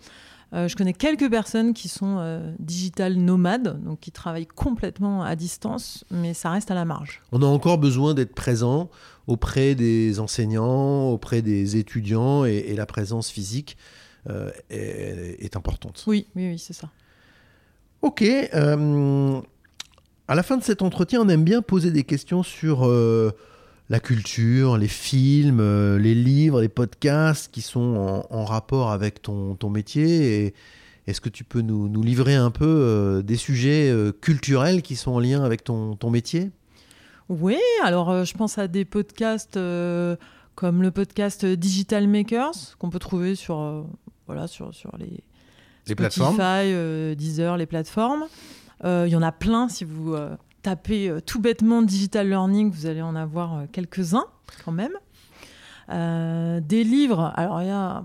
Euh, 0.57 0.69
je 0.69 0.77
connais 0.77 0.95
quelques 0.95 1.29
personnes 1.29 1.75
qui 1.75 1.88
sont 1.88 2.16
euh, 2.19 2.55
digital 2.59 3.16
nomades, 3.16 3.83
donc 3.85 4.01
qui 4.01 4.11
travaillent 4.11 4.47
complètement 4.47 5.23
à 5.23 5.37
distance, 5.37 6.05
mais 6.11 6.33
ça 6.33 6.51
reste 6.51 6.71
à 6.71 6.75
la 6.75 6.87
marge. 6.87 7.21
On 7.33 7.42
a 7.42 7.47
encore 7.47 7.77
besoin 7.77 8.14
d'être 8.14 8.35
présent 8.35 8.88
auprès 9.27 9.75
des 9.75 10.19
enseignants, 10.19 11.11
auprès 11.11 11.42
des 11.42 11.77
étudiants, 11.77 12.47
et, 12.47 12.75
la 12.75 12.87
présence 12.87 13.29
physique 13.29 13.77
euh, 14.31 14.51
est, 14.71 15.57
importante. 15.57 16.05
Oui, 16.07 16.27
oui, 16.37 16.51
oui, 16.51 16.59
c'est 16.59 16.73
ça. 16.73 16.88
Ok. 18.03 18.23
à 18.23 18.77
la 20.35 20.42
fin 20.42 20.57
de 20.57 20.62
cet 20.62 20.81
entretien, 20.81 21.21
on 21.21 21.29
aime 21.29 21.45
bien 21.45 21.61
poser 21.61 21.90
des 21.90 22.05
questions 22.05 22.42
sur 22.42 22.90
la 23.88 24.01
culture, 24.01 24.77
les 24.77 24.88
films, 24.88 25.61
euh, 25.61 25.99
les 25.99 26.14
livres, 26.14 26.61
les 26.61 26.68
podcasts 26.68 27.53
qui 27.53 27.62
sont 27.62 28.25
en, 28.31 28.44
rapport 28.44 28.90
avec 28.90 29.22
ton, 29.22 29.55
ton 29.55 29.70
métier. 29.70 30.55
Est-ce 31.07 31.20
que 31.20 31.29
tu 31.29 31.44
peux 31.44 31.61
nous, 31.61 31.88
nous 31.88 32.03
livrer 32.03 32.35
un 32.35 32.51
peu 32.51 32.66
euh, 32.66 33.22
des 33.22 33.37
sujets 33.37 33.90
euh, 33.90 34.11
culturels 34.12 34.83
qui 34.83 34.96
sont 34.96 35.12
en 35.12 35.20
lien 35.20 35.44
avec 35.44 35.62
ton, 35.62 35.94
ton 35.94 36.11
métier? 36.11 36.51
Oui, 37.29 37.59
alors 37.83 38.25
je 38.25 38.35
pense 38.35 38.59
à 38.59 38.68
des 38.68 38.85
podcasts 38.85 39.59
comme 40.55 40.83
le 40.83 40.90
podcast 40.92 41.44
Digital 41.44 42.07
Makers 42.07 42.77
qu'on 42.79 42.88
peut 42.88 43.01
trouver 43.01 43.35
sur, 43.35 43.85
voilà, 44.27 44.46
sur, 44.46 44.72
sur 44.72 44.96
les, 44.96 45.25
les 45.88 45.94
plateformes. 45.96 46.37
Deezer, 47.16 47.57
les 47.57 47.66
plateformes. 47.66 48.27
Il 48.85 49.09
y 49.09 49.16
en 49.16 49.22
a 49.22 49.33
plein 49.33 49.68
si 49.68 49.85
vous 49.85 50.14
tapez 50.66 51.09
euh, 51.09 51.20
tout 51.20 51.40
bêtement 51.40 51.81
digital 51.81 52.29
learning, 52.29 52.72
vous 52.72 52.87
allez 52.87 53.02
en 53.02 53.14
avoir 53.14 53.55
euh, 53.55 53.64
quelques-uns 53.70 54.26
quand 54.64 54.72
même. 54.72 54.94
Euh, 55.90 56.59
des 56.61 56.83
livres, 56.83 57.33
alors 57.37 57.62
il 57.62 57.68
y 57.68 57.70
a 57.70 58.02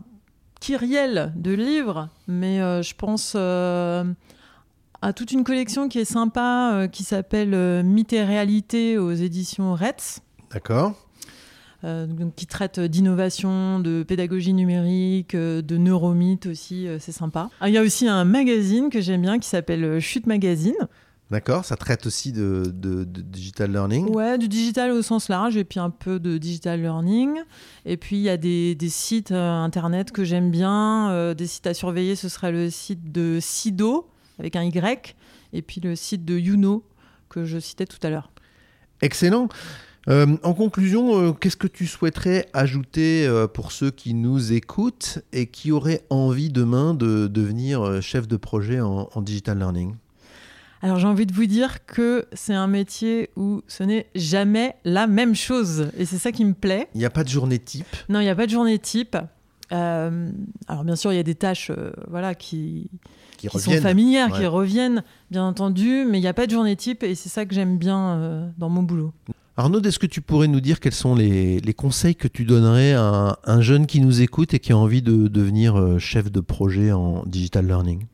kyriel 0.60 1.34
de 1.36 1.52
livres, 1.54 2.10
mais 2.28 2.60
je 2.84 2.94
pense 2.94 3.36
à 3.36 5.14
toute 5.14 5.32
une 5.32 5.44
collection 5.44 5.90
qui 5.90 5.98
est 5.98 6.06
sympa, 6.06 6.88
qui 6.92 7.04
s'appelle 7.04 7.84
Mythes 7.84 8.14
et 8.14 8.24
réalité 8.24 9.00
aux 9.00 9.12
éditions 9.12 9.74
Retz. 9.74 10.20
D'accord. 10.52 10.94
qui 12.36 12.46
traite 12.46 12.80
d'innovation, 12.80 13.80
de 13.80 14.04
pédagogie 14.04 14.54
numérique, 14.54 15.36
de 15.36 15.78
neuromythes 15.78 16.46
aussi, 16.46 16.88
c'est 17.00 17.12
sympa. 17.12 17.50
Ah, 17.60 17.70
il 17.70 17.74
y 17.74 17.80
a 17.80 17.82
aussi 17.82 18.08
un 18.08 18.24
magazine 18.24 18.92
que 18.92 19.02
j'aime 19.02 19.24
bien 19.24 19.40
qui 19.40 19.50
s'appelle 19.50 20.00
Chute 20.00 20.28
Magazine. 20.28 20.78
D'accord, 21.32 21.64
ça 21.64 21.78
traite 21.78 22.06
aussi 22.08 22.34
de, 22.34 22.74
digital 23.06 23.72
learning 23.72 24.10
Ouais, 24.10 24.38
du 24.38 24.50
digital 24.50 24.92
au 24.92 25.02
sens 25.02 25.30
large 25.30 25.56
et 25.56 25.64
puis 25.64 25.80
un 25.80 25.90
peu 25.90 26.20
de 26.20 26.38
digital 26.38 26.82
learning. 26.82 27.40
Et 27.86 27.96
puis 27.96 28.18
il 28.18 28.22
y 28.24 28.30
a 28.30 28.36
des, 28.36 28.76
sites 28.90 29.32
euh, 29.32 29.50
internet 29.50 30.12
que 30.12 30.26
j'aime 30.26 30.52
bien. 30.52 31.10
Euh, 31.12 31.34
des 31.34 31.48
sites 31.48 31.68
à 31.68 31.74
surveiller, 31.74 32.18
ce 32.18 32.28
serait 32.28 32.52
le 32.52 32.70
site 32.70 33.14
de 33.14 33.40
Sido 33.40 34.10
avec 34.40 34.58
un 34.58 34.64
Y 34.64 35.16
et 35.54 35.62
puis 35.62 35.80
le 35.80 35.96
site 35.96 36.26
de 36.26 36.38
Youno 36.38 36.84
que 37.30 37.46
je 37.46 37.60
citais 37.60 37.86
tout 37.86 38.00
à 38.04 38.10
l'heure. 38.10 38.30
Excellent. 39.02 39.48
Euh, 40.10 40.36
en 40.44 40.54
conclusion, 40.54 41.32
qu'est-ce 41.32 41.56
que 41.56 41.68
tu 41.68 41.88
souhaiterais 41.88 42.50
ajouter 42.52 43.26
pour 43.54 43.72
ceux 43.72 43.92
qui 43.92 44.16
nous 44.16 44.52
écoutent 44.52 45.20
et 45.32 45.48
qui 45.48 45.72
auraient 45.72 46.04
envie 46.10 46.50
demain 46.50 46.94
de 46.94 47.28
devenir 47.28 48.02
chef 48.02 48.28
de 48.28 48.36
projet 48.36 48.82
en 48.82 49.22
digital 49.22 49.60
learning? 49.60 49.96
Alors 50.82 50.98
j'ai 50.98 51.08
envie 51.08 51.26
de 51.26 51.34
vous 51.34 51.46
dire 51.46 51.86
que 51.86 52.26
c'est 52.34 52.56
un 52.56 52.68
métier 52.68 53.30
où 53.36 53.62
ce 53.68 53.84
n'est 53.84 54.08
jamais 54.16 54.76
la 54.84 55.06
même 55.06 55.36
chose. 55.36 55.92
Et 55.98 56.06
c'est 56.06 56.18
ça 56.18 56.32
qui 56.32 56.44
me 56.44 56.54
plaît. 56.54 56.88
Il 56.96 56.98
n'y 56.98 57.06
a 57.06 57.12
pas 57.12 57.24
de 57.24 57.30
journée 57.30 57.60
type 57.60 57.96
Non, 58.10 58.20
il 58.20 58.24
n'y 58.24 58.30
a 58.30 58.36
pas 58.36 58.48
de 58.48 58.52
journée 58.52 58.80
type. 58.80 59.16
Euh, 59.72 60.32
alors 60.68 60.84
bien 60.84 60.96
sûr, 60.96 61.14
il 61.14 61.18
y 61.18 61.20
a 61.20 61.24
des 61.24 61.36
tâches 61.36 61.70
euh, 61.70 61.92
voilà, 62.10 62.36
qui, 62.36 62.90
qui, 63.38 63.48
sont 63.48 63.72
familières, 63.80 64.32
qui 64.32 64.46
reviennent, 64.46 65.04
bien 65.30 65.46
entendu, 65.46 66.06
mais 66.10 66.18
il 66.18 66.22
n'y 66.22 66.28
a 66.28 66.34
pas 66.34 66.48
de 66.48 66.52
journée 66.52 66.76
type 66.76 67.04
et 67.04 67.16
c'est 67.16 67.30
ça 67.30 67.46
que 67.46 67.54
j'aime 67.54 67.78
bien 67.78 68.16
euh, 68.16 68.50
dans 68.58 68.70
mon 68.70 68.84
boulot. 68.84 69.14
Arnaud, 69.58 69.82
est-ce 69.82 70.00
que 70.00 70.08
tu 70.08 70.22
pourrais 70.22 70.48
nous 70.48 70.62
dire 70.62 70.80
quels 70.80 70.94
sont 70.94 71.14
les, 71.14 71.60
les, 71.60 71.74
conseils 71.74 72.16
que 72.16 72.28
tu 72.28 72.44
donnerais 72.44 72.94
à 72.94 73.38
un 73.46 73.62
jeune 73.62 73.86
qui 73.86 74.02
nous 74.02 74.22
écoute 74.22 74.54
et 74.54 74.60
qui 74.60 74.72
a 74.72 74.78
envie 74.78 75.02
de 75.02 75.28
devenir 75.28 76.00
chef 76.00 76.32
de 76.32 76.40
projet 76.40 76.92
en 76.92 77.24
digital 77.26 77.68
learning? 77.68 78.06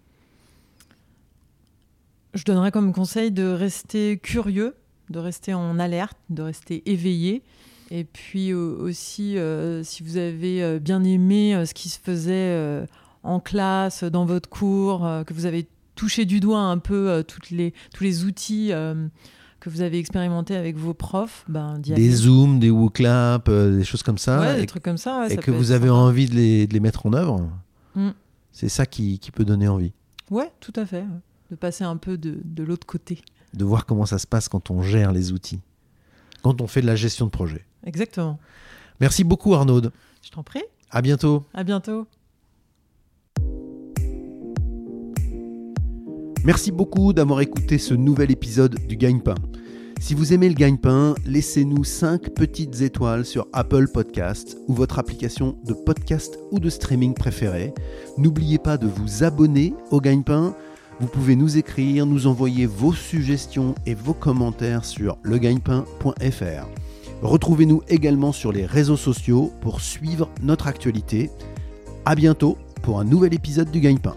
Je 2.37 2.43
donnerais 2.45 2.71
comme 2.71 2.93
conseil 2.93 3.31
de 3.31 3.45
rester 3.47 4.17
curieux, 4.17 4.75
de 5.09 5.19
rester 5.19 5.53
en 5.53 5.79
alerte, 5.79 6.17
de 6.29 6.43
rester 6.43 6.83
éveillé. 6.89 7.43
Et 7.91 8.03
puis 8.03 8.51
euh, 8.51 8.75
aussi, 8.79 9.37
euh, 9.37 9.83
si 9.83 10.03
vous 10.03 10.17
avez 10.17 10.61
euh, 10.61 10.79
bien 10.79 11.03
aimé 11.03 11.63
ce 11.65 11.73
qui 11.73 11.89
se 11.89 11.99
faisait 11.99 12.85
en 13.23 13.39
classe, 13.39 14.03
dans 14.03 14.25
votre 14.25 14.49
cours, 14.49 15.07
que 15.25 15.33
vous 15.33 15.45
avez 15.45 15.67
touché 15.95 16.25
du 16.25 16.39
doigt 16.39 16.59
un 16.61 16.77
peu 16.77 17.23
toutes 17.27 17.49
les, 17.49 17.73
tous 17.93 18.03
les 18.03 18.23
outils 18.23 18.71
que 19.59 19.69
vous 19.71 19.81
avez 19.81 19.97
expérimenté 19.97 20.55
avec 20.55 20.77
vos 20.77 20.93
profs, 20.93 21.43
ben, 21.49 21.79
Des 21.79 22.11
zooms, 22.11 22.59
des 22.59 22.69
WooClap, 22.69 23.49
des 23.49 23.83
choses 23.83 24.03
comme 24.03 24.19
ça. 24.19 24.39
Ouais, 24.39 24.57
et 24.57 24.61
des 24.61 24.67
trucs 24.67 24.83
comme 24.83 24.97
ça. 24.97 25.21
ouais, 25.21 25.27
et 25.33 25.35
ça 25.35 25.41
que 25.41 25.49
vous 25.51 25.71
avez 25.71 25.87
sympa. 25.87 25.99
envie 25.99 26.27
de 26.27 26.35
les, 26.35 26.67
de 26.67 26.73
les 26.73 26.79
mettre 26.79 27.05
en 27.05 27.13
œuvre, 27.13 27.49
Mm. 27.95 28.11
c'est 28.51 28.69
ça 28.69 28.85
qui, 28.85 29.17
qui 29.17 29.31
peut 29.31 29.43
donner 29.43 29.67
envie. 29.67 29.91
Ouais, 30.29 30.51
tout 30.59 30.73
à 30.75 30.85
fait. 30.85 31.03
De 31.49 31.55
passer 31.55 31.83
un 31.83 31.97
peu 31.97 32.17
de, 32.17 32.39
de 32.43 32.63
l'autre 32.63 32.85
côté. 32.85 33.21
De 33.53 33.63
voir 33.63 33.85
comment 33.85 34.05
ça 34.05 34.17
se 34.17 34.27
passe 34.27 34.49
quand 34.49 34.69
on 34.71 34.81
gère 34.81 35.11
les 35.11 35.31
outils, 35.31 35.61
quand 36.43 36.61
on 36.61 36.67
fait 36.67 36.81
de 36.81 36.87
la 36.87 36.95
gestion 36.95 37.25
de 37.25 37.31
projet. 37.31 37.65
Exactement. 37.85 38.39
Merci 38.99 39.23
beaucoup 39.23 39.53
Arnaud. 39.53 39.81
Je 40.21 40.29
t'en 40.29 40.43
prie. 40.43 40.63
À 40.91 41.01
bientôt. 41.01 41.45
À 41.53 41.63
bientôt. 41.63 42.07
Merci 46.43 46.71
beaucoup 46.71 47.11
d'avoir 47.13 47.41
écouté 47.41 47.77
ce 47.77 47.93
nouvel 47.93 48.31
épisode 48.31 48.75
du 48.87 48.95
Gagne-Pain. 48.95 49.35
Si 49.99 50.13
vous 50.13 50.31
aimez 50.31 50.47
le 50.47 50.55
Gagne-Pain, 50.55 51.15
laissez-nous 51.25 51.83
5 51.83 52.29
petites 52.29 52.81
étoiles 52.81 53.25
sur 53.25 53.47
Apple 53.51 53.87
Podcast 53.87 54.57
ou 54.67 54.73
votre 54.73 54.99
application 54.99 55.57
de 55.65 55.73
podcast 55.73 56.37
ou 56.51 56.59
de 56.59 56.69
streaming 56.69 57.13
préférée. 57.13 57.73
N'oubliez 58.17 58.59
pas 58.59 58.77
de 58.77 58.87
vous 58.87 59.23
abonner 59.23 59.73
au 59.91 59.99
Gagne-Pain. 59.99 60.55
Vous 60.99 61.07
pouvez 61.07 61.35
nous 61.35 61.57
écrire, 61.57 62.07
nous 62.07 62.25
envoyer 62.25 62.65
vos 62.65 62.91
suggestions 62.91 63.75
et 63.85 63.93
vos 63.93 64.13
commentaires 64.13 64.83
sur 64.83 65.17
legagnepain.fr. 65.23 66.67
Retrouvez-nous 67.21 67.83
également 67.87 68.31
sur 68.31 68.51
les 68.51 68.65
réseaux 68.65 68.97
sociaux 68.97 69.51
pour 69.61 69.81
suivre 69.81 70.29
notre 70.41 70.67
actualité. 70.67 71.29
À 72.05 72.15
bientôt 72.15 72.57
pour 72.81 72.99
un 72.99 73.03
nouvel 73.03 73.33
épisode 73.35 73.69
du 73.69 73.79
Gagne-Pain. 73.79 74.15